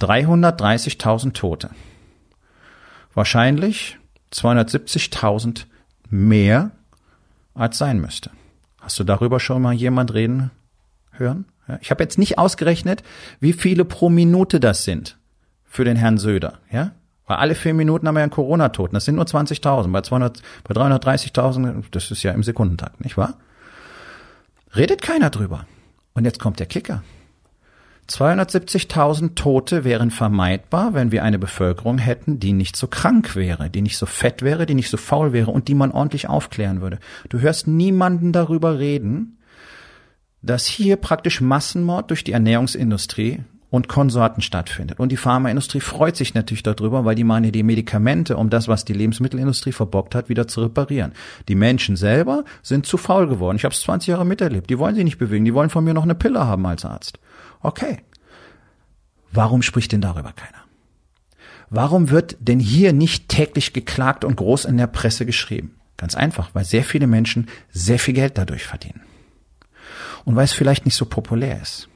330.000 0.01 1.33
Tote. 1.33 1.71
Wahrscheinlich 3.15 3.99
270.000 4.35 5.65
mehr 6.11 6.73
als 7.55 7.79
sein 7.79 8.01
müsste. 8.01 8.31
Hast 8.81 8.99
du 8.99 9.05
darüber 9.05 9.41
schon 9.41 9.63
mal 9.63 9.73
jemand 9.73 10.13
reden 10.13 10.51
hören. 11.19 11.47
Ja, 11.69 11.79
ich 11.81 11.91
habe 11.91 12.03
jetzt 12.03 12.19
nicht 12.19 12.39
ausgerechnet, 12.39 13.03
wie 13.41 13.53
viele 13.53 13.85
pro 13.85 14.09
Minute 14.09 14.61
das 14.61 14.85
sind 14.85 15.19
für 15.65 15.85
den 15.85 15.97
Herrn 15.97 16.19
Söder. 16.19 16.61
Ja, 16.71 16.93
Weil 17.27 17.37
alle 17.39 17.55
vier 17.55 17.75
Minuten 17.75 18.07
haben 18.07 18.15
wir 18.15 18.23
einen 18.23 18.31
Corona-Toten. 18.31 18.95
Das 18.95 19.05
sind 19.05 19.17
nur 19.17 19.25
20.000. 19.25 19.91
Bei 19.91 20.01
200, 20.01 20.43
bei 20.65 20.75
330.000, 20.75 21.85
das 21.91 22.11
ist 22.11 22.23
ja 22.23 22.33
im 22.33 22.43
Sekundentakt, 22.43 23.03
nicht 23.05 23.17
wahr? 23.17 23.35
Redet 24.75 25.03
keiner 25.03 25.31
drüber. 25.31 25.67
Und 26.15 26.25
jetzt 26.25 26.39
kommt 26.39 26.61
der 26.61 26.67
Kicker. 26.67 27.03
270.000 28.09 29.35
Tote 29.35 29.85
wären 29.85 30.13
vermeidbar, 30.13 30.95
wenn 30.95 31.11
wir 31.11 31.25
eine 31.25 31.41
Bevölkerung 31.41 31.99
hätten, 31.99 32.39
die 32.39 32.53
nicht 32.53 32.77
so 32.77 32.87
krank 32.87 33.35
wäre, 33.35 33.69
die 33.69 33.83
nicht 33.83 33.99
so 33.99 34.07
fett 34.07 34.43
wäre, 34.43 34.65
die 34.65 34.75
nicht 34.75 34.91
so 34.91 34.97
faul 34.97 35.33
wäre 35.33 35.51
und 35.51 35.67
die 35.67 35.75
man 35.75 35.91
ordentlich 35.91 36.29
aufklären 36.29 36.81
würde. 36.81 37.01
Du 37.29 37.41
hörst 37.41 37.67
niemanden 37.67 38.33
darüber 38.33 38.79
reden, 38.79 39.36
dass 40.47 40.67
hier 40.67 40.97
praktisch 40.97 41.41
Massenmord 41.41 42.11
durch 42.11 42.25
die 42.25 42.33
Ernährungsindustrie 42.33 43.41
und 43.69 43.89
Konsorten 43.89 44.43
stattfindet. 44.43 45.01
Und 45.01 45.11
die 45.11 45.17
Pharmaindustrie 45.17 45.81
freut 45.81 46.17
sich 46.17 46.35
natürlich 46.35 46.63
darüber, 46.63 47.05
weil 47.05 47.17
die 47.17 47.25
meinen 47.25 47.51
die 47.51 47.63
Medikamente, 47.65 48.37
um 48.37 48.49
das, 48.49 48.69
was 48.69 48.85
die 48.85 48.93
Lebensmittelindustrie 48.93 49.73
verbockt 49.73 50.15
hat, 50.15 50.29
wieder 50.29 50.47
zu 50.47 50.63
reparieren. 50.63 51.13
Die 51.49 51.57
Menschen 51.57 51.97
selber 51.97 52.45
sind 52.63 52.87
zu 52.87 52.97
faul 52.97 53.27
geworden. 53.27 53.57
Ich 53.57 53.65
habe 53.65 53.75
es 53.75 53.81
20 53.83 54.09
Jahre 54.09 54.25
miterlebt. 54.25 54.71
Die 54.71 54.79
wollen 54.79 54.95
sich 54.95 55.05
nicht 55.05 55.19
bewegen. 55.19 55.45
Die 55.45 55.55
wollen 55.55 55.71
von 55.71 55.85
mir 55.85 55.95
noch 55.95 56.05
eine 56.05 56.15
Pille 56.15 56.47
haben 56.47 56.65
als 56.65 56.85
Arzt. 56.85 57.19
Okay. 57.61 57.99
Warum 59.33 59.63
spricht 59.63 59.93
denn 59.93 60.01
darüber 60.01 60.33
keiner? 60.33 60.65
Warum 61.69 62.11
wird 62.11 62.37
denn 62.41 62.61
hier 62.61 62.93
nicht 62.93 63.29
täglich 63.29 63.73
geklagt 63.73 64.25
und 64.25 64.37
groß 64.37 64.65
in 64.65 64.77
der 64.79 64.87
Presse 64.87 65.27
geschrieben? 65.27 65.75
Ganz 65.97 66.15
einfach, 66.15 66.51
weil 66.53 66.65
sehr 66.65 66.85
viele 66.85 67.09
Menschen 67.09 67.49
sehr 67.71 67.99
viel 67.99 68.15
Geld 68.15 68.39
dadurch 68.39 68.65
verdienen. 68.65 69.03
Und 70.27 70.37
weil 70.37 70.45
es 70.45 70.53
vielleicht 70.53 70.85
nicht 70.85 70.97
so 70.97 71.07
populär 71.07 71.63
ist. 71.63 71.89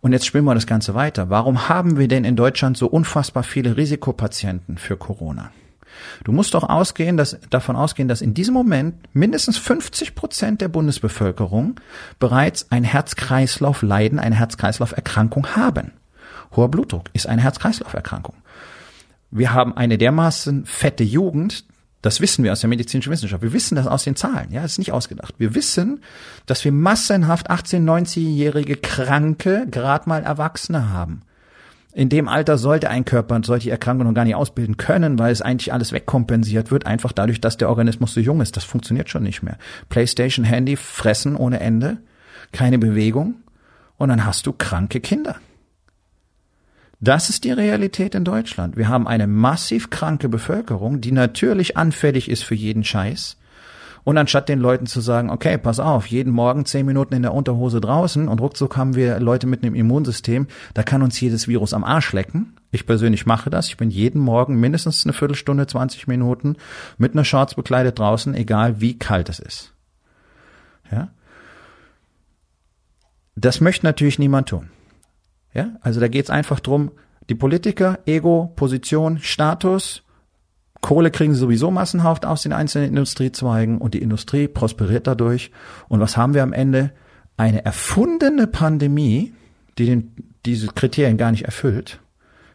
Und 0.00 0.12
jetzt 0.12 0.24
spielen 0.24 0.44
wir 0.44 0.54
das 0.54 0.66
Ganze 0.66 0.94
weiter. 0.94 1.28
Warum 1.28 1.68
haben 1.68 1.98
wir 1.98 2.08
denn 2.08 2.24
in 2.24 2.36
Deutschland 2.36 2.78
so 2.78 2.86
unfassbar 2.86 3.42
viele 3.42 3.76
Risikopatienten 3.76 4.78
für 4.78 4.96
Corona? 4.96 5.50
Du 6.24 6.32
musst 6.32 6.54
doch 6.54 6.64
ausgehen, 6.64 7.18
dass, 7.18 7.38
davon 7.50 7.76
ausgehen, 7.76 8.08
dass 8.08 8.22
in 8.22 8.32
diesem 8.32 8.54
Moment 8.54 8.94
mindestens 9.12 9.58
50 9.58 10.14
Prozent 10.14 10.60
der 10.62 10.68
Bundesbevölkerung 10.68 11.74
bereits 12.18 12.70
ein 12.70 12.84
Herz-Kreislauf-Leiden, 12.84 14.18
eine 14.18 14.36
Herz-Kreislauf-Erkrankung 14.36 15.56
haben. 15.56 15.92
Hoher 16.56 16.70
Blutdruck 16.70 17.10
ist 17.12 17.26
eine 17.26 17.42
Herz-Kreislauf-Erkrankung. 17.42 18.36
Wir 19.30 19.52
haben 19.52 19.76
eine 19.76 19.98
dermaßen 19.98 20.64
fette 20.64 21.04
Jugend, 21.04 21.64
das 22.02 22.20
wissen 22.20 22.44
wir 22.44 22.52
aus 22.52 22.60
der 22.60 22.68
medizinischen 22.68 23.12
Wissenschaft. 23.12 23.42
Wir 23.42 23.52
wissen 23.52 23.74
das 23.74 23.86
aus 23.86 24.04
den 24.04 24.16
Zahlen. 24.16 24.50
Ja, 24.50 24.62
das 24.62 24.72
ist 24.72 24.78
nicht 24.78 24.92
ausgedacht. 24.92 25.34
Wir 25.38 25.54
wissen, 25.54 26.02
dass 26.46 26.64
wir 26.64 26.72
massenhaft 26.72 27.50
18-, 27.50 27.84
19-jährige 27.84 28.76
Kranke, 28.76 29.66
gerade 29.70 30.08
mal 30.08 30.22
Erwachsene 30.22 30.90
haben. 30.90 31.22
In 31.92 32.08
dem 32.08 32.28
Alter 32.28 32.56
sollte 32.56 32.88
ein 32.88 33.04
Körper 33.04 33.40
solche 33.42 33.70
Erkrankungen 33.70 34.14
gar 34.14 34.24
nicht 34.24 34.36
ausbilden 34.36 34.76
können, 34.76 35.18
weil 35.18 35.32
es 35.32 35.42
eigentlich 35.42 35.72
alles 35.72 35.92
wegkompensiert 35.92 36.70
wird, 36.70 36.86
einfach 36.86 37.12
dadurch, 37.12 37.40
dass 37.40 37.56
der 37.56 37.68
Organismus 37.68 38.14
so 38.14 38.20
jung 38.20 38.40
ist. 38.40 38.56
Das 38.56 38.64
funktioniert 38.64 39.10
schon 39.10 39.24
nicht 39.24 39.42
mehr. 39.42 39.58
Playstation, 39.88 40.44
Handy, 40.44 40.76
fressen 40.76 41.34
ohne 41.36 41.58
Ende, 41.58 41.98
keine 42.52 42.78
Bewegung 42.78 43.34
und 43.96 44.08
dann 44.08 44.24
hast 44.24 44.46
du 44.46 44.52
kranke 44.52 45.00
Kinder. 45.00 45.36
Das 47.00 47.30
ist 47.30 47.44
die 47.44 47.52
Realität 47.52 48.14
in 48.14 48.24
Deutschland. 48.24 48.76
Wir 48.76 48.88
haben 48.88 49.08
eine 49.08 49.26
massiv 49.26 49.88
kranke 49.88 50.28
Bevölkerung, 50.28 51.00
die 51.00 51.12
natürlich 51.12 51.78
anfällig 51.78 52.30
ist 52.30 52.44
für 52.44 52.54
jeden 52.54 52.84
Scheiß 52.84 53.38
und 54.04 54.18
anstatt 54.18 54.48
den 54.48 54.60
Leuten 54.60 54.86
zu 54.86 55.00
sagen, 55.00 55.30
okay, 55.30 55.56
pass 55.58 55.80
auf, 55.80 56.06
jeden 56.06 56.32
Morgen 56.32 56.64
zehn 56.64 56.86
Minuten 56.86 57.14
in 57.14 57.22
der 57.22 57.34
Unterhose 57.34 57.80
draußen 57.80 58.28
und 58.28 58.40
ruckzuck 58.40 58.76
haben 58.76 58.94
wir 58.94 59.18
Leute 59.18 59.46
mit 59.46 59.62
einem 59.62 59.74
Immunsystem, 59.74 60.46
da 60.74 60.82
kann 60.82 61.02
uns 61.02 61.20
jedes 61.20 61.48
Virus 61.48 61.72
am 61.72 61.84
Arsch 61.84 62.12
lecken. 62.12 62.56
Ich 62.70 62.86
persönlich 62.86 63.26
mache 63.26 63.50
das. 63.50 63.66
Ich 63.68 63.76
bin 63.76 63.90
jeden 63.90 64.20
Morgen 64.20 64.60
mindestens 64.60 65.04
eine 65.04 65.12
Viertelstunde, 65.12 65.66
20 65.66 66.06
Minuten 66.06 66.56
mit 66.98 67.12
einer 67.12 67.24
Shorts 67.24 67.54
bekleidet 67.54 67.98
draußen, 67.98 68.34
egal 68.34 68.80
wie 68.80 68.98
kalt 68.98 69.28
es 69.28 69.38
ist. 69.38 69.72
Ja? 70.90 71.08
Das 73.36 73.60
möchte 73.60 73.86
natürlich 73.86 74.18
niemand 74.18 74.50
tun. 74.50 74.70
Ja? 75.52 75.76
Also 75.80 76.00
da 76.00 76.08
geht 76.08 76.24
es 76.24 76.30
einfach 76.30 76.60
drum, 76.60 76.92
die 77.28 77.34
Politiker, 77.34 77.98
Ego, 78.06 78.52
Position, 78.56 79.18
Status, 79.18 80.02
Kohle 80.80 81.10
kriegen 81.10 81.34
sie 81.34 81.40
sowieso 81.40 81.70
massenhaft 81.70 82.24
aus 82.24 82.42
den 82.42 82.52
einzelnen 82.52 82.88
Industriezweigen 82.88 83.78
und 83.78 83.94
die 83.94 84.02
Industrie 84.02 84.48
prosperiert 84.48 85.06
dadurch. 85.06 85.50
Und 85.88 86.00
was 86.00 86.16
haben 86.16 86.34
wir 86.34 86.42
am 86.42 86.52
Ende? 86.52 86.92
Eine 87.36 87.64
erfundene 87.64 88.46
Pandemie, 88.46 89.34
die 89.78 89.86
den, 89.86 90.14
diese 90.46 90.68
Kriterien 90.68 91.18
gar 91.18 91.30
nicht 91.30 91.44
erfüllt. 91.44 92.00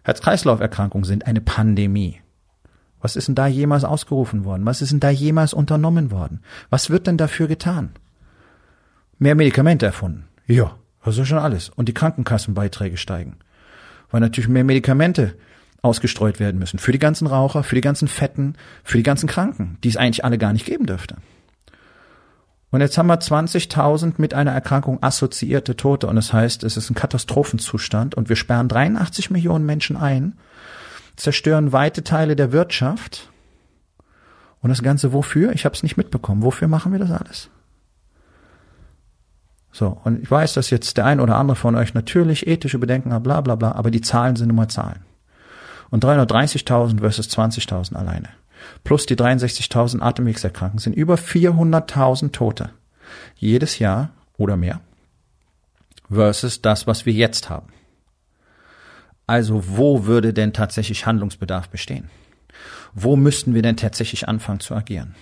Herz-Kreislauf-Erkrankungen 0.03 1.05
sind 1.05 1.25
eine 1.27 1.41
Pandemie. 1.41 2.19
Was 3.01 3.15
ist 3.15 3.27
denn 3.27 3.35
da 3.35 3.47
jemals 3.47 3.83
ausgerufen 3.83 4.45
worden? 4.45 4.65
Was 4.65 4.81
ist 4.81 4.91
denn 4.91 4.99
da 4.99 5.09
jemals 5.09 5.53
unternommen 5.53 6.11
worden? 6.11 6.41
Was 6.69 6.89
wird 6.89 7.07
denn 7.07 7.17
dafür 7.17 7.47
getan? 7.47 7.91
Mehr 9.19 9.35
Medikamente 9.35 9.85
erfunden. 9.85 10.27
Ja, 10.47 10.75
das 11.05 11.17
ist 11.17 11.27
schon 11.27 11.37
alles. 11.37 11.69
Und 11.69 11.87
die 11.87 11.93
Krankenkassenbeiträge 11.93 12.97
steigen. 12.97 13.37
Weil 14.11 14.21
natürlich 14.21 14.47
mehr 14.47 14.63
Medikamente 14.63 15.35
ausgestreut 15.81 16.39
werden 16.39 16.59
müssen. 16.59 16.79
Für 16.79 16.91
die 16.91 16.99
ganzen 16.99 17.27
Raucher, 17.27 17.63
für 17.63 17.75
die 17.75 17.81
ganzen 17.81 18.07
Fetten, 18.07 18.55
für 18.83 18.97
die 18.97 19.03
ganzen 19.03 19.27
Kranken, 19.27 19.77
die 19.83 19.89
es 19.89 19.97
eigentlich 19.97 20.25
alle 20.25 20.37
gar 20.37 20.51
nicht 20.51 20.65
geben 20.65 20.85
dürfte. 20.85 21.17
Und 22.71 22.81
jetzt 22.81 22.97
haben 22.97 23.07
wir 23.07 23.19
20.000 23.19 24.15
mit 24.17 24.33
einer 24.33 24.51
Erkrankung 24.51 25.01
assoziierte 25.01 25.77
Tote 25.77 26.07
und 26.07 26.17
das 26.17 26.33
heißt, 26.33 26.63
es 26.63 26.75
ist 26.75 26.89
ein 26.89 26.95
Katastrophenzustand 26.95 28.15
und 28.15 28.27
wir 28.27 28.35
sperren 28.35 28.67
83 28.67 29.29
Millionen 29.31 29.65
Menschen 29.65 29.95
ein, 29.95 30.33
zerstören 31.15 31.71
weite 31.71 32.03
Teile 32.03 32.35
der 32.35 32.51
Wirtschaft 32.51 33.29
und 34.59 34.69
das 34.69 34.81
Ganze 34.81 35.13
wofür? 35.13 35.53
Ich 35.53 35.63
habe 35.63 35.75
es 35.75 35.83
nicht 35.83 35.95
mitbekommen. 35.95 36.43
Wofür 36.43 36.67
machen 36.67 36.91
wir 36.91 36.99
das 36.99 37.11
alles? 37.11 37.49
So, 39.75 39.97
und 40.05 40.23
ich 40.23 40.31
weiß, 40.31 40.53
dass 40.53 40.69
jetzt 40.69 40.95
der 40.95 41.03
ein 41.03 41.19
oder 41.19 41.35
andere 41.35 41.57
von 41.57 41.75
euch 41.75 41.93
natürlich 41.93 42.47
ethische 42.47 42.79
Bedenken 42.79 43.11
hat, 43.11 43.23
bla 43.23 43.41
bla 43.41 43.55
bla, 43.55 43.73
aber 43.73 43.91
die 43.91 43.99
Zahlen 43.99 44.37
sind 44.37 44.47
nun 44.47 44.55
mal 44.55 44.69
Zahlen 44.69 45.03
und 45.89 46.01
330.000 46.01 46.99
versus 46.99 47.27
20.000 47.27 47.93
alleine. 47.95 48.29
Plus 48.85 49.05
die 49.05 49.17
63.000 49.17 49.99
Atemwegserkrankten 49.99 50.79
sind 50.79 50.93
über 50.93 51.15
400.000 51.15 52.31
Tote. 52.31 52.69
Jedes 53.35 53.77
Jahr 53.77 54.11
oder 54.37 54.55
mehr. 54.55 54.79
Versus 56.09 56.61
das, 56.61 56.87
was 56.87 57.05
wir 57.05 57.11
jetzt 57.11 57.49
haben. 57.49 57.67
Also 59.27 59.61
wo 59.77 60.05
würde 60.05 60.33
denn 60.33 60.53
tatsächlich 60.53 61.05
Handlungsbedarf 61.05 61.67
bestehen? 61.67 62.09
Wo 62.93 63.17
müssten 63.17 63.53
wir 63.53 63.61
denn 63.61 63.75
tatsächlich 63.75 64.29
anfangen 64.29 64.61
zu 64.61 64.73
agieren? 64.73 65.15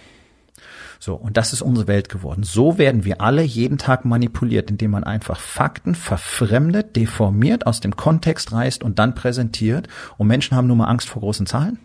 So, 1.04 1.16
und 1.16 1.36
das 1.36 1.52
ist 1.52 1.62
unsere 1.62 1.90
Welt 1.90 2.08
geworden. 2.08 2.44
So 2.44 2.78
werden 2.78 3.04
wir 3.04 3.20
alle 3.20 3.42
jeden 3.42 3.78
Tag 3.78 4.06
manipuliert, 4.06 4.72
indem 4.72 4.92
man 4.92 5.04
einfach 5.04 5.38
Fakten 5.38 5.96
verfremdet, 5.96 6.96
deformiert, 6.96 7.68
aus 7.68 7.82
dem 7.82 7.98
Kontext 7.98 8.54
reißt 8.54 8.84
und 8.84 9.00
dann 9.00 9.14
präsentiert. 9.14 9.90
Und 10.18 10.28
Menschen 10.28 10.56
haben 10.56 10.68
nun 10.68 10.78
mal 10.78 10.86
Angst 10.86 11.10
vor 11.10 11.22
großen 11.22 11.46
Zahlen. 11.46 11.78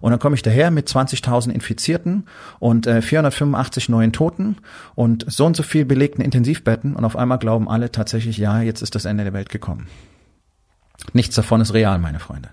Und 0.00 0.12
dann 0.12 0.20
komme 0.20 0.36
ich 0.36 0.42
daher 0.42 0.70
mit 0.70 0.88
20.000 0.88 1.50
Infizierten 1.50 2.28
und 2.60 2.86
äh, 2.86 3.02
485 3.02 3.88
neuen 3.88 4.12
Toten 4.12 4.58
und 4.94 5.24
so 5.26 5.44
und 5.44 5.56
so 5.56 5.64
viel 5.64 5.84
belegten 5.84 6.22
Intensivbetten 6.22 6.94
und 6.94 7.04
auf 7.04 7.16
einmal 7.16 7.40
glauben 7.40 7.68
alle 7.68 7.90
tatsächlich, 7.90 8.38
ja, 8.38 8.60
jetzt 8.60 8.80
ist 8.80 8.94
das 8.94 9.06
Ende 9.06 9.24
der 9.24 9.32
Welt 9.32 9.48
gekommen. 9.48 9.88
Nichts 11.12 11.34
davon 11.34 11.60
ist 11.62 11.74
real, 11.74 11.98
meine 11.98 12.20
Freunde. 12.20 12.50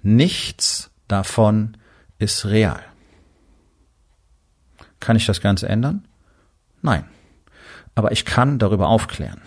Nichts 0.00 0.90
davon 1.08 1.76
ist 2.18 2.46
real. 2.46 2.80
Kann 5.00 5.16
ich 5.16 5.26
das 5.26 5.40
Ganze 5.40 5.68
ändern? 5.68 6.04
Nein. 6.82 7.04
Aber 7.94 8.12
ich 8.12 8.24
kann 8.24 8.58
darüber 8.58 8.88
aufklären. 8.88 9.40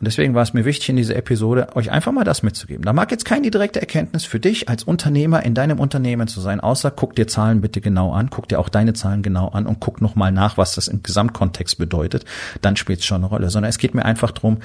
Und 0.00 0.06
deswegen 0.06 0.34
war 0.34 0.42
es 0.42 0.54
mir 0.54 0.64
wichtig, 0.64 0.90
in 0.90 0.96
dieser 0.96 1.16
Episode 1.16 1.74
euch 1.74 1.90
einfach 1.90 2.12
mal 2.12 2.22
das 2.22 2.44
mitzugeben. 2.44 2.84
Da 2.84 2.92
mag 2.92 3.10
jetzt 3.10 3.24
keine 3.24 3.50
direkte 3.50 3.80
Erkenntnis 3.80 4.24
für 4.24 4.38
dich 4.38 4.68
als 4.68 4.84
Unternehmer 4.84 5.42
in 5.42 5.54
deinem 5.54 5.80
Unternehmen 5.80 6.28
zu 6.28 6.40
sein, 6.40 6.60
außer 6.60 6.92
guck 6.92 7.16
dir 7.16 7.26
Zahlen 7.26 7.60
bitte 7.60 7.80
genau 7.80 8.12
an, 8.12 8.30
guck 8.30 8.48
dir 8.48 8.60
auch 8.60 8.68
deine 8.68 8.92
Zahlen 8.92 9.22
genau 9.22 9.48
an 9.48 9.66
und 9.66 9.80
guck 9.80 10.00
nochmal 10.00 10.30
nach, 10.30 10.56
was 10.56 10.76
das 10.76 10.86
im 10.86 11.02
Gesamtkontext 11.02 11.78
bedeutet. 11.78 12.24
Dann 12.62 12.76
spielt 12.76 13.00
es 13.00 13.06
schon 13.06 13.22
eine 13.22 13.26
Rolle. 13.26 13.50
Sondern 13.50 13.70
es 13.70 13.78
geht 13.78 13.94
mir 13.94 14.04
einfach 14.04 14.30
drum, 14.30 14.58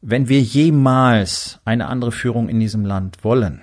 wenn 0.00 0.30
wir 0.30 0.40
jemals 0.40 1.60
eine 1.66 1.88
andere 1.88 2.10
Führung 2.10 2.48
in 2.48 2.60
diesem 2.60 2.86
Land 2.86 3.22
wollen, 3.22 3.60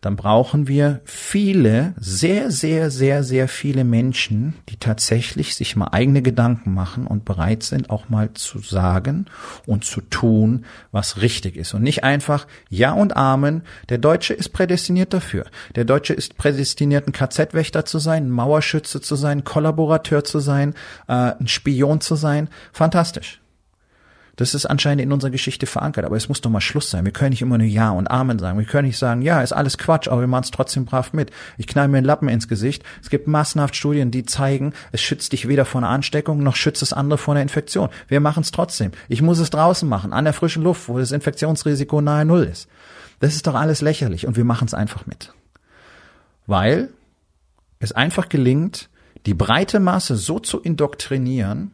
dann 0.00 0.16
brauchen 0.16 0.66
wir 0.66 1.00
viele, 1.04 1.94
sehr, 1.98 2.50
sehr, 2.50 2.90
sehr, 2.90 3.22
sehr 3.22 3.48
viele 3.48 3.84
Menschen, 3.84 4.54
die 4.68 4.76
tatsächlich 4.76 5.54
sich 5.54 5.76
mal 5.76 5.88
eigene 5.88 6.22
Gedanken 6.22 6.72
machen 6.72 7.06
und 7.06 7.24
bereit 7.24 7.62
sind, 7.62 7.90
auch 7.90 8.08
mal 8.08 8.32
zu 8.32 8.60
sagen 8.60 9.26
und 9.66 9.84
zu 9.84 10.00
tun, 10.00 10.64
was 10.90 11.20
richtig 11.20 11.56
ist. 11.56 11.74
Und 11.74 11.82
nicht 11.82 12.02
einfach 12.02 12.46
Ja 12.70 12.92
und 12.92 13.16
Amen. 13.16 13.62
Der 13.90 13.98
Deutsche 13.98 14.32
ist 14.32 14.50
prädestiniert 14.50 15.12
dafür. 15.12 15.44
Der 15.74 15.84
Deutsche 15.84 16.14
ist 16.14 16.38
prädestiniert, 16.38 17.06
ein 17.06 17.12
KZ-Wächter 17.12 17.84
zu 17.84 17.98
sein, 17.98 18.26
ein 18.26 18.30
Mauerschütze 18.30 19.02
zu 19.02 19.16
sein, 19.16 19.38
ein 19.38 19.44
Kollaborateur 19.44 20.24
zu 20.24 20.38
sein, 20.38 20.74
äh, 21.08 21.12
ein 21.12 21.48
Spion 21.48 22.00
zu 22.00 22.14
sein. 22.14 22.48
Fantastisch. 22.72 23.39
Das 24.40 24.54
ist 24.54 24.64
anscheinend 24.64 25.02
in 25.02 25.12
unserer 25.12 25.30
Geschichte 25.30 25.66
verankert, 25.66 26.06
aber 26.06 26.16
es 26.16 26.30
muss 26.30 26.40
doch 26.40 26.48
mal 26.48 26.62
Schluss 26.62 26.88
sein. 26.88 27.04
Wir 27.04 27.12
können 27.12 27.28
nicht 27.28 27.42
immer 27.42 27.58
nur 27.58 27.66
Ja 27.66 27.90
und 27.90 28.10
Amen 28.10 28.38
sagen. 28.38 28.58
Wir 28.58 28.64
können 28.64 28.86
nicht 28.86 28.96
sagen, 28.96 29.20
ja, 29.20 29.42
ist 29.42 29.52
alles 29.52 29.76
Quatsch, 29.76 30.08
aber 30.08 30.22
wir 30.22 30.28
machen 30.28 30.44
es 30.44 30.50
trotzdem 30.50 30.86
brav 30.86 31.12
mit. 31.12 31.30
Ich 31.58 31.66
knall 31.66 31.88
mir 31.88 31.98
einen 31.98 32.06
Lappen 32.06 32.26
ins 32.30 32.48
Gesicht. 32.48 32.82
Es 33.02 33.10
gibt 33.10 33.28
massenhaft 33.28 33.76
Studien, 33.76 34.10
die 34.10 34.24
zeigen, 34.24 34.72
es 34.92 35.02
schützt 35.02 35.32
dich 35.32 35.46
weder 35.46 35.66
vor 35.66 35.82
einer 35.82 35.90
Ansteckung 35.90 36.42
noch 36.42 36.56
schützt 36.56 36.80
es 36.80 36.94
andere 36.94 37.18
vor 37.18 37.34
einer 37.34 37.42
Infektion. 37.42 37.90
Wir 38.08 38.20
machen 38.20 38.40
es 38.40 38.50
trotzdem. 38.50 38.92
Ich 39.08 39.20
muss 39.20 39.40
es 39.40 39.50
draußen 39.50 39.86
machen, 39.86 40.14
an 40.14 40.24
der 40.24 40.32
frischen 40.32 40.62
Luft, 40.62 40.88
wo 40.88 40.98
das 40.98 41.12
Infektionsrisiko 41.12 42.00
nahe 42.00 42.24
Null 42.24 42.44
ist. 42.44 42.66
Das 43.18 43.34
ist 43.34 43.46
doch 43.46 43.54
alles 43.54 43.82
lächerlich 43.82 44.26
und 44.26 44.38
wir 44.38 44.44
machen 44.44 44.64
es 44.64 44.72
einfach 44.72 45.04
mit. 45.04 45.34
Weil 46.46 46.88
es 47.78 47.92
einfach 47.92 48.30
gelingt, 48.30 48.88
die 49.26 49.34
breite 49.34 49.80
Masse 49.80 50.16
so 50.16 50.38
zu 50.38 50.60
indoktrinieren, 50.60 51.72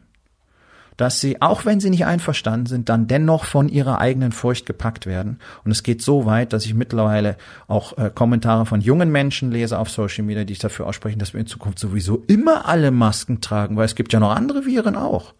dass 0.97 1.21
sie, 1.21 1.41
auch 1.41 1.65
wenn 1.65 1.79
sie 1.79 1.91
nicht 1.91 2.05
einverstanden 2.05 2.65
sind, 2.65 2.89
dann 2.89 3.07
dennoch 3.07 3.45
von 3.45 3.69
ihrer 3.69 3.99
eigenen 3.99 4.31
Furcht 4.31 4.65
gepackt 4.65 5.05
werden. 5.05 5.39
Und 5.63 5.71
es 5.71 5.83
geht 5.83 6.01
so 6.01 6.25
weit, 6.25 6.53
dass 6.53 6.65
ich 6.65 6.73
mittlerweile 6.73 7.37
auch 7.67 7.97
äh, 7.97 8.11
Kommentare 8.13 8.65
von 8.65 8.81
jungen 8.81 9.11
Menschen 9.11 9.51
lese 9.51 9.77
auf 9.77 9.89
Social 9.89 10.25
Media, 10.25 10.43
die 10.43 10.53
sich 10.53 10.59
dafür 10.59 10.87
aussprechen, 10.87 11.19
dass 11.19 11.33
wir 11.33 11.39
in 11.39 11.47
Zukunft 11.47 11.77
sowieso 11.79 12.23
immer 12.27 12.67
alle 12.67 12.91
Masken 12.91 13.41
tragen, 13.41 13.77
weil 13.77 13.85
es 13.85 13.95
gibt 13.95 14.11
ja 14.11 14.19
noch 14.19 14.35
andere 14.35 14.65
Viren 14.65 14.95
auch. 14.95 15.33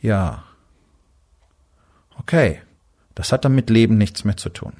Ja. 0.00 0.44
Okay. 2.16 2.60
Das 3.16 3.32
hat 3.32 3.44
dann 3.44 3.56
mit 3.56 3.68
Leben 3.68 3.98
nichts 3.98 4.22
mehr 4.22 4.36
zu 4.36 4.48
tun. 4.48 4.74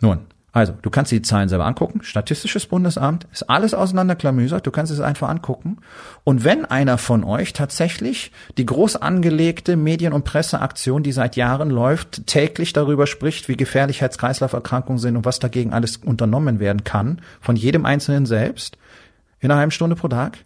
Nun, 0.00 0.26
also, 0.56 0.72
du 0.80 0.88
kannst 0.88 1.12
die 1.12 1.20
Zahlen 1.20 1.50
selber 1.50 1.66
angucken. 1.66 2.00
Statistisches 2.02 2.64
Bundesamt 2.64 3.26
ist 3.30 3.42
alles 3.50 3.74
auseinanderklamüsert. 3.74 4.66
Du 4.66 4.70
kannst 4.70 4.90
es 4.90 5.00
einfach 5.00 5.28
angucken. 5.28 5.76
Und 6.24 6.44
wenn 6.44 6.64
einer 6.64 6.96
von 6.96 7.24
euch 7.24 7.52
tatsächlich 7.52 8.32
die 8.56 8.64
groß 8.64 8.96
angelegte 8.96 9.76
Medien- 9.76 10.14
und 10.14 10.24
Presseaktion, 10.24 11.02
die 11.02 11.12
seit 11.12 11.36
Jahren 11.36 11.68
läuft, 11.68 12.26
täglich 12.26 12.72
darüber 12.72 13.06
spricht, 13.06 13.50
wie 13.50 13.58
gefährlich 13.58 14.00
Herz-Kreislauf-Erkrankungen 14.00 14.98
sind 14.98 15.18
und 15.18 15.26
was 15.26 15.40
dagegen 15.40 15.74
alles 15.74 15.98
unternommen 15.98 16.58
werden 16.58 16.84
kann, 16.84 17.20
von 17.42 17.56
jedem 17.56 17.84
Einzelnen 17.84 18.24
selbst, 18.24 18.78
in 19.40 19.50
einer 19.50 19.60
halben 19.60 19.72
Stunde 19.72 19.94
pro 19.94 20.08
Tag, 20.08 20.38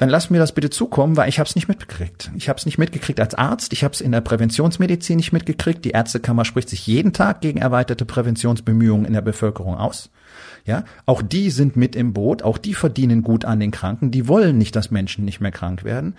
dann 0.00 0.08
lass 0.08 0.30
mir 0.30 0.38
das 0.38 0.52
bitte 0.52 0.70
zukommen, 0.70 1.18
weil 1.18 1.28
ich 1.28 1.38
habe 1.38 1.46
es 1.46 1.54
nicht 1.54 1.68
mitgekriegt. 1.68 2.30
Ich 2.34 2.48
habe 2.48 2.58
es 2.58 2.64
nicht 2.64 2.78
mitgekriegt 2.78 3.20
als 3.20 3.34
Arzt, 3.34 3.74
ich 3.74 3.84
habe 3.84 3.92
es 3.92 4.00
in 4.00 4.12
der 4.12 4.22
Präventionsmedizin 4.22 5.18
nicht 5.18 5.34
mitgekriegt. 5.34 5.84
Die 5.84 5.90
Ärztekammer 5.90 6.46
spricht 6.46 6.70
sich 6.70 6.86
jeden 6.86 7.12
Tag 7.12 7.42
gegen 7.42 7.60
erweiterte 7.60 8.06
Präventionsbemühungen 8.06 9.04
in 9.04 9.12
der 9.12 9.20
Bevölkerung 9.20 9.76
aus. 9.76 10.08
Ja, 10.64 10.84
auch 11.04 11.20
die 11.20 11.50
sind 11.50 11.76
mit 11.76 11.96
im 11.96 12.14
Boot, 12.14 12.42
auch 12.42 12.56
die 12.56 12.72
verdienen 12.72 13.22
gut 13.22 13.44
an 13.44 13.60
den 13.60 13.72
Kranken, 13.72 14.10
die 14.10 14.26
wollen 14.26 14.56
nicht, 14.56 14.74
dass 14.74 14.90
Menschen 14.90 15.26
nicht 15.26 15.42
mehr 15.42 15.50
krank 15.50 15.84
werden. 15.84 16.14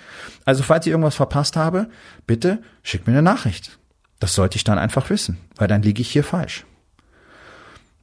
Also 0.45 0.61
falls 0.61 0.85
ich 0.85 0.91
irgendwas 0.91 1.15
verpasst 1.15 1.55
habe, 1.55 1.87
bitte 2.27 2.59
schick 2.83 3.07
mir 3.07 3.13
eine 3.13 3.23
Nachricht. 3.23 3.79
Das 4.19 4.35
sollte 4.35 4.57
ich 4.57 4.63
dann 4.63 4.77
einfach 4.77 5.09
wissen, 5.09 5.39
weil 5.55 5.67
dann 5.67 5.81
liege 5.81 6.03
ich 6.03 6.11
hier 6.11 6.23
falsch. 6.23 6.67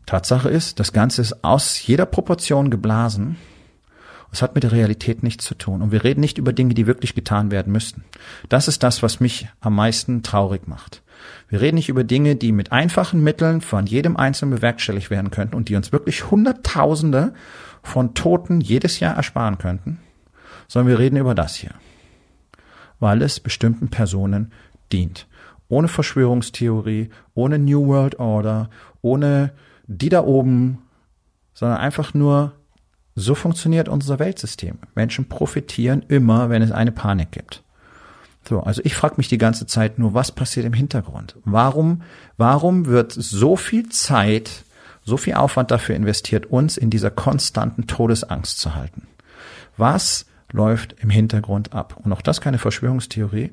Tatsache 0.07 0.49
ist, 0.49 0.81
das 0.81 0.93
Ganze 0.93 1.23
ist 1.23 1.45
aus 1.45 1.87
jeder 1.87 2.07
Proportion 2.07 2.69
geblasen 2.69 3.37
es 4.31 4.43
hat 4.43 4.55
mit 4.55 4.63
der 4.63 4.73
Realität 4.73 5.23
nichts 5.23 5.45
zu 5.45 5.55
tun. 5.55 5.81
Und 5.81 5.93
wir 5.93 6.05
reden 6.05 6.21
nicht 6.21 6.39
über 6.39 6.53
Dinge, 6.53 6.75
die 6.75 6.87
wirklich 6.87 7.15
getan 7.15 7.51
werden 7.51 7.73
müssten. 7.73 8.05
Das 8.49 8.69
ist 8.69 8.83
das, 8.83 9.03
was 9.03 9.21
mich 9.21 9.49
am 9.61 9.75
meisten 9.75 10.23
traurig 10.23 10.69
macht. 10.69 11.03
Wir 11.49 11.61
reden 11.61 11.77
nicht 11.77 11.89
über 11.89 12.05
Dinge, 12.05 12.37
die 12.37 12.53
mit 12.53 12.71
einfachen 12.71 13.23
Mitteln 13.23 13.61
von 13.61 13.87
jedem 13.87 14.17
Einzelnen 14.17 14.55
bewerkstelligt 14.55 15.11
werden 15.11 15.31
könnten 15.31 15.57
und 15.57 15.69
die 15.69 15.77
uns 15.77 15.93
wirklich 15.93 16.31
Hunderttausende 16.31 17.33
von 17.83 18.15
Toten 18.15 18.61
jedes 18.61 19.01
Jahr 19.01 19.17
ersparen 19.17 19.59
könnten, 19.59 19.99
sondern 20.69 20.91
wir 20.91 20.99
reden 20.99 21.17
über 21.17 21.35
das 21.35 21.55
hier. 21.55 21.73
Weil 23.01 23.23
es 23.23 23.41
bestimmten 23.41 23.89
Personen 23.89 24.53
dient. 24.93 25.27
Ohne 25.69 25.89
Verschwörungstheorie, 25.89 27.11
ohne 27.35 27.59
New 27.59 27.87
World 27.87 28.19
Order, 28.19 28.71
ohne 29.01 29.53
die 29.87 30.09
da 30.09 30.23
oben, 30.23 30.79
sondern 31.55 31.79
einfach 31.79 32.15
nur 32.15 32.58
so 33.19 33.35
funktioniert 33.35 33.89
unser 33.89 34.19
Weltsystem. 34.19 34.79
Menschen 34.95 35.29
profitieren 35.29 36.05
immer, 36.09 36.51
wenn 36.51 36.63
es 36.63 36.71
eine 36.71 36.93
Panik 36.93 37.33
gibt. 37.33 37.63
So, 38.49 38.61
also 38.61 38.81
ich 38.85 38.95
frage 38.95 39.17
mich 39.19 39.29
die 39.29 39.39
ganze 39.39 39.67
Zeit 39.67 39.99
nur, 39.99 40.15
was 40.15 40.33
passiert 40.33 40.65
im 40.65 40.73
Hintergrund? 40.73 41.37
Warum, 41.45 42.03
warum 42.37 42.87
wird 42.87 43.13
so 43.13 43.57
viel 43.57 43.89
Zeit, 43.89 44.65
so 45.05 45.17
viel 45.17 45.35
Aufwand 45.35 45.71
dafür 45.71 45.97
investiert, 45.97 46.47
uns 46.47 46.77
in 46.77 46.91
dieser 46.91 47.11
konstanten 47.11 47.87
Todesangst 47.87 48.59
zu 48.59 48.75
halten? 48.75 49.09
Was 49.77 50.27
läuft 50.53 50.97
im 51.01 51.11
Hintergrund 51.11 51.73
ab? 51.73 52.01
Und 52.03 52.13
auch 52.13 52.23
das 52.23 52.41
keine 52.41 52.59
Verschwörungstheorie, 52.59 53.51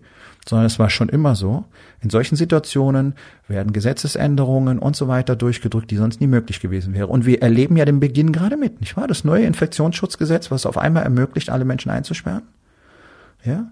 sondern 0.48 0.66
es 0.66 0.80
war 0.80 0.90
schon 0.90 1.10
immer 1.10 1.36
so. 1.36 1.66
In 2.02 2.10
solchen 2.10 2.36
Situationen 2.36 3.16
werden 3.48 3.74
Gesetzesänderungen 3.74 4.80
und 4.80 4.96
so 4.96 5.08
weiter 5.08 5.36
durchgedrückt, 5.36 5.92
die 5.92 5.98
sonst 5.98 6.22
nie 6.22 6.28
möglich 6.28 6.60
gewesen 6.60 6.94
wären. 6.94 7.10
Und 7.10 7.26
wir 7.26 7.42
erleben 7.42 7.78
ja 7.78 7.86
den 7.86 8.00
Beginn 8.00 8.32
gerade 8.32 8.58
mit, 8.58 8.80
nicht 8.80 8.96
wahr? 8.96 9.08
Das 9.08 9.24
neue 9.24 9.46
Infektionsschutzgesetz, 9.46 10.52
was 10.52 10.66
auf 10.66 10.78
einmal 10.78 11.04
ermöglicht, 11.04 11.50
alle 11.50 11.66
Menschen 11.66 11.90
einzusperren. 11.90 12.44
Ja? 13.44 13.72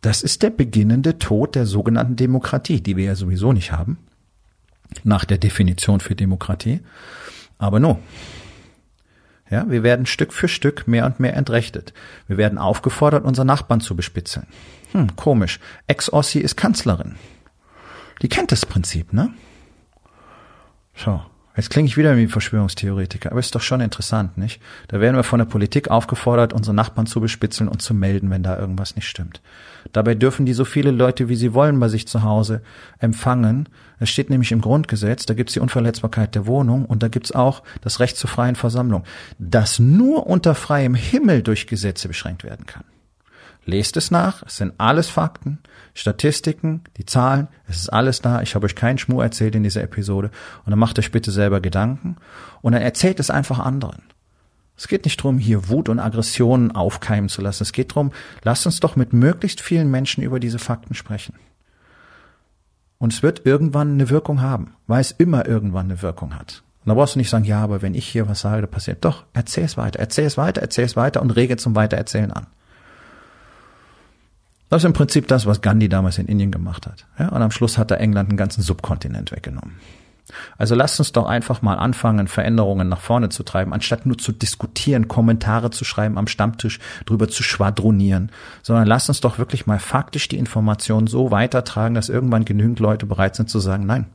Das 0.00 0.22
ist 0.22 0.42
der 0.42 0.50
beginnende 0.50 1.18
Tod 1.18 1.54
der 1.54 1.66
sogenannten 1.66 2.16
Demokratie, 2.16 2.80
die 2.80 2.96
wir 2.96 3.04
ja 3.04 3.14
sowieso 3.14 3.52
nicht 3.52 3.72
haben. 3.72 3.98
Nach 5.04 5.24
der 5.24 5.38
Definition 5.38 6.00
für 6.00 6.14
Demokratie. 6.14 6.80
Aber 7.58 7.78
no, 7.78 8.00
ja, 9.52 9.68
wir 9.68 9.82
werden 9.82 10.06
Stück 10.06 10.32
für 10.32 10.48
Stück 10.48 10.88
mehr 10.88 11.04
und 11.04 11.20
mehr 11.20 11.36
entrechtet. 11.36 11.92
Wir 12.26 12.38
werden 12.38 12.56
aufgefordert, 12.56 13.24
unsere 13.24 13.44
Nachbarn 13.46 13.82
zu 13.82 13.94
bespitzeln. 13.94 14.46
Hm, 14.92 15.14
komisch. 15.14 15.60
Ex-Ossi 15.86 16.38
ist 16.38 16.56
Kanzlerin. 16.56 17.16
Die 18.22 18.30
kennt 18.30 18.50
das 18.50 18.64
Prinzip, 18.64 19.12
ne? 19.12 19.34
So. 20.96 21.20
Jetzt 21.54 21.68
klinge 21.68 21.86
ich 21.86 21.98
wieder 21.98 22.16
wie 22.16 22.28
Verschwörungstheoretiker, 22.28 23.30
aber 23.30 23.40
ist 23.40 23.54
doch 23.54 23.60
schon 23.60 23.82
interessant, 23.82 24.38
nicht? 24.38 24.60
Da 24.88 25.00
werden 25.00 25.16
wir 25.16 25.22
von 25.22 25.38
der 25.38 25.44
Politik 25.44 25.90
aufgefordert, 25.90 26.54
unsere 26.54 26.74
Nachbarn 26.74 27.06
zu 27.06 27.20
bespitzeln 27.20 27.68
und 27.68 27.82
zu 27.82 27.92
melden, 27.92 28.30
wenn 28.30 28.42
da 28.42 28.58
irgendwas 28.58 28.96
nicht 28.96 29.06
stimmt. 29.06 29.42
Dabei 29.92 30.14
dürfen 30.14 30.46
die 30.46 30.54
so 30.54 30.64
viele 30.64 30.90
Leute, 30.90 31.28
wie 31.28 31.36
sie 31.36 31.52
wollen, 31.52 31.78
bei 31.78 31.88
sich 31.88 32.08
zu 32.08 32.22
Hause 32.22 32.62
empfangen. 33.00 33.68
Es 33.98 34.08
steht 34.08 34.30
nämlich 34.30 34.50
im 34.52 34.62
Grundgesetz, 34.62 35.26
da 35.26 35.34
gibt's 35.34 35.52
die 35.52 35.60
Unverletzbarkeit 35.60 36.34
der 36.34 36.46
Wohnung 36.46 36.86
und 36.86 37.02
da 37.02 37.08
gibt's 37.08 37.32
auch 37.32 37.62
das 37.82 38.00
Recht 38.00 38.16
zur 38.16 38.30
freien 38.30 38.56
Versammlung, 38.56 39.04
das 39.38 39.78
nur 39.78 40.26
unter 40.26 40.54
freiem 40.54 40.94
Himmel 40.94 41.42
durch 41.42 41.66
Gesetze 41.66 42.08
beschränkt 42.08 42.44
werden 42.44 42.64
kann. 42.64 42.84
Lest 43.64 43.96
es 43.96 44.10
nach, 44.10 44.42
es 44.42 44.56
sind 44.56 44.74
alles 44.78 45.08
Fakten, 45.08 45.58
Statistiken, 45.94 46.82
die 46.96 47.06
Zahlen, 47.06 47.48
es 47.68 47.76
ist 47.76 47.92
alles 47.92 48.20
da. 48.20 48.42
Ich 48.42 48.54
habe 48.54 48.66
euch 48.66 48.74
keinen 48.74 48.98
Schmuh 48.98 49.20
erzählt 49.20 49.54
in 49.54 49.62
dieser 49.62 49.82
Episode. 49.82 50.30
Und 50.64 50.70
dann 50.70 50.78
macht 50.78 50.98
euch 50.98 51.12
bitte 51.12 51.30
selber 51.30 51.60
Gedanken 51.60 52.16
und 52.60 52.72
dann 52.72 52.82
erzählt 52.82 53.20
es 53.20 53.30
einfach 53.30 53.60
anderen. 53.60 54.02
Es 54.76 54.88
geht 54.88 55.04
nicht 55.04 55.20
darum, 55.20 55.38
hier 55.38 55.68
Wut 55.68 55.88
und 55.88 56.00
Aggressionen 56.00 56.74
aufkeimen 56.74 57.28
zu 57.28 57.40
lassen. 57.40 57.62
Es 57.62 57.72
geht 57.72 57.92
darum, 57.92 58.10
lasst 58.42 58.66
uns 58.66 58.80
doch 58.80 58.96
mit 58.96 59.12
möglichst 59.12 59.60
vielen 59.60 59.90
Menschen 59.90 60.24
über 60.24 60.40
diese 60.40 60.58
Fakten 60.58 60.94
sprechen. 60.94 61.34
Und 62.98 63.12
es 63.12 63.22
wird 63.22 63.46
irgendwann 63.46 63.92
eine 63.92 64.10
Wirkung 64.10 64.40
haben, 64.40 64.74
weil 64.86 65.00
es 65.00 65.12
immer 65.12 65.46
irgendwann 65.46 65.86
eine 65.86 66.02
Wirkung 66.02 66.34
hat. 66.34 66.62
Und 66.84 66.88
da 66.88 66.94
brauchst 66.94 67.14
du 67.14 67.18
nicht 67.18 67.30
sagen, 67.30 67.44
ja, 67.44 67.62
aber 67.62 67.82
wenn 67.82 67.94
ich 67.94 68.08
hier 68.08 68.28
was 68.28 68.40
sage, 68.40 68.62
da 68.62 68.66
passiert. 68.66 69.04
Doch, 69.04 69.24
erzähl 69.34 69.64
es 69.64 69.76
weiter, 69.76 70.00
erzähl 70.00 70.24
es 70.24 70.36
weiter, 70.36 70.62
erzähl 70.62 70.84
es 70.84 70.96
weiter 70.96 71.22
und 71.22 71.30
rege 71.30 71.56
zum 71.56 71.76
Weitererzählen 71.76 72.32
an. 72.32 72.46
Das 74.72 74.80
ist 74.80 74.86
im 74.86 74.94
Prinzip 74.94 75.28
das, 75.28 75.44
was 75.44 75.60
Gandhi 75.60 75.90
damals 75.90 76.16
in 76.16 76.24
Indien 76.24 76.50
gemacht 76.50 76.86
hat. 76.86 77.04
Ja, 77.18 77.28
und 77.28 77.42
am 77.42 77.50
Schluss 77.50 77.76
hat 77.76 77.90
er 77.90 78.00
England 78.00 78.30
einen 78.30 78.38
ganzen 78.38 78.62
Subkontinent 78.62 79.30
weggenommen. 79.30 79.74
Also 80.56 80.74
lasst 80.74 80.98
uns 80.98 81.12
doch 81.12 81.26
einfach 81.26 81.60
mal 81.60 81.74
anfangen, 81.74 82.26
Veränderungen 82.26 82.88
nach 82.88 83.02
vorne 83.02 83.28
zu 83.28 83.42
treiben, 83.42 83.74
anstatt 83.74 84.06
nur 84.06 84.16
zu 84.16 84.32
diskutieren, 84.32 85.08
Kommentare 85.08 85.68
zu 85.68 85.84
schreiben, 85.84 86.16
am 86.16 86.26
Stammtisch 86.26 86.78
drüber 87.04 87.28
zu 87.28 87.42
schwadronieren, 87.42 88.30
sondern 88.62 88.86
lasst 88.86 89.10
uns 89.10 89.20
doch 89.20 89.36
wirklich 89.36 89.66
mal 89.66 89.78
faktisch 89.78 90.26
die 90.28 90.38
Informationen 90.38 91.06
so 91.06 91.30
weitertragen, 91.30 91.94
dass 91.94 92.08
irgendwann 92.08 92.46
genügend 92.46 92.80
Leute 92.80 93.04
bereit 93.04 93.36
sind 93.36 93.50
zu 93.50 93.58
sagen, 93.58 93.84
nein, 93.84 94.06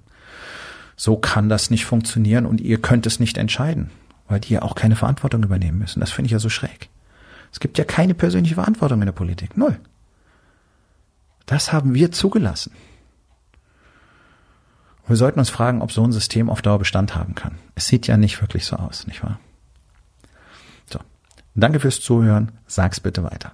so 0.96 1.18
kann 1.18 1.50
das 1.50 1.70
nicht 1.70 1.86
funktionieren 1.86 2.48
und 2.48 2.62
ihr 2.62 2.82
könnt 2.82 3.06
es 3.06 3.20
nicht 3.20 3.38
entscheiden, 3.38 3.92
weil 4.28 4.40
die 4.40 4.54
ja 4.54 4.64
auch 4.64 4.74
keine 4.74 4.96
Verantwortung 4.96 5.44
übernehmen 5.44 5.78
müssen. 5.78 6.00
Das 6.00 6.10
finde 6.10 6.26
ich 6.26 6.32
ja 6.32 6.40
so 6.40 6.50
schräg. 6.50 6.90
Es 7.52 7.60
gibt 7.60 7.78
ja 7.78 7.84
keine 7.84 8.16
persönliche 8.16 8.56
Verantwortung 8.56 9.04
in 9.04 9.06
der 9.06 9.12
Politik. 9.12 9.56
Null. 9.56 9.78
Das 11.48 11.74
haben 11.74 11.96
wir 11.96 12.12
zugelassen. 12.12 12.72
wir 15.08 15.16
sollten 15.16 15.40
uns 15.40 15.50
fragen, 15.50 15.82
ob 15.82 15.92
so 15.92 16.04
ein 16.04 16.12
System 16.12 16.50
auf 16.50 16.62
Dauer 16.62 16.80
Bestand 16.80 17.16
haben 17.16 17.34
kann. 17.34 17.58
Es 17.74 17.88
sieht 17.88 18.06
ja 18.06 18.18
nicht 18.18 18.42
wirklich 18.42 18.66
so 18.66 18.76
aus, 18.76 19.08
nicht 19.08 19.24
wahr? 19.24 19.40
So. 20.92 21.00
Danke 21.56 21.80
fürs 21.80 22.02
Zuhören. 22.02 22.52
Sag's 22.68 23.00
bitte 23.00 23.24
weiter. 23.24 23.54